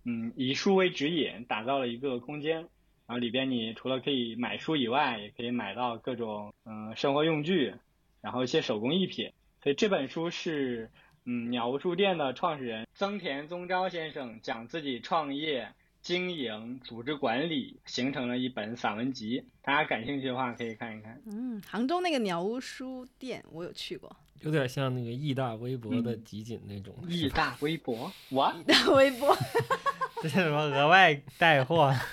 [0.06, 2.60] 嗯，以书为指引，打造了一个空间。
[3.06, 7.76] 然后里边你除了可以买书以外，也可以买到各种嗯生活用具，
[8.22, 9.34] 然后一些手工艺品。
[9.62, 10.90] 所以这本书是
[11.26, 15.74] 嗯鸟屋书店的创始人曾田宗昭先生讲自己创业。
[16.02, 21.22] 经营、组织管理形成了一本散文集，大家感兴趣的话可以看一看。
[21.26, 26.95] 嗯，杭州那个鸟屋书店我有去过，有点像那个易大微博的集锦那种。
[27.08, 29.36] 易大微博，我易大微博
[30.24, 31.93] 这是什么额外带货？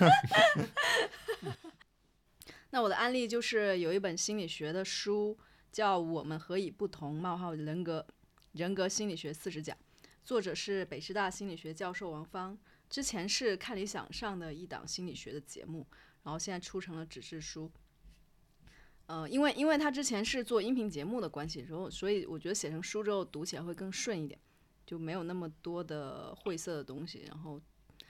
[2.71, 5.37] 那我的案例就是有一本心理学的书，
[5.71, 8.05] 叫《我们何以不同：冒号人格
[8.51, 9.75] 人格心理学四十讲》，
[10.25, 12.57] 作者是北师大心理学教授王芳。
[12.89, 15.85] 之前是看理想上的一档心理学的节目，
[16.23, 17.71] 然后现在出成了纸质书。
[19.07, 24.37] 呃，因为因为他之前是做音频节目的关系，然后所以我觉得写成书之后读起来会更顺一点，
[24.85, 27.23] 就没有那么多的晦涩的东西。
[27.27, 27.61] 然后，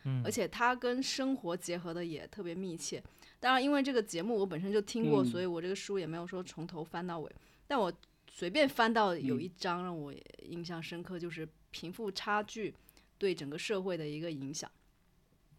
[0.06, 3.04] 嗯，而且它跟生活结合的也特别密切。
[3.40, 7.32] 当然，因为这个节目我本身就听过，所以我这个书也没有说从头翻到尾。
[7.68, 7.94] 但我
[8.32, 10.12] 随便翻到有一章让我
[10.42, 12.74] 印象深刻，就是贫富差距。
[13.18, 14.70] 对整个社会的一个影响，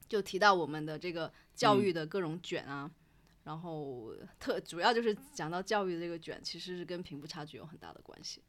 [0.09, 2.91] 就提到我们的这个教育的各种卷啊，
[3.45, 8.43] 然后特主要就是讲到教育的这个卷，其实是跟贫富差距有很大的关系。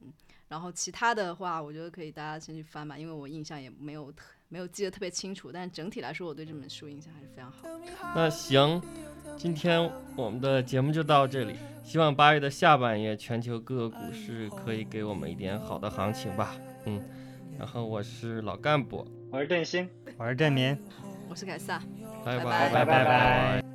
[0.00, 0.12] 嗯，
[0.48, 7.68] 然后其他的话，我觉得可以大家先去翻吧，因为我印象也没有特没有记得特别清楚，但整体来说，我对这本书印象还是非常好。
[8.14, 8.82] 那行，
[9.36, 16.56] 今天我们的节目就到这里，希望八月的下半月全球各个股市可以给我们一点好的行情吧。
[16.86, 17.02] 嗯。
[17.58, 20.76] 然后我是老干部，我是振兴，我是振民，
[21.28, 21.80] 我是凯撒，
[22.24, 22.38] 拜。
[22.38, 22.84] 拜拜。
[22.84, 23.73] 拜拜。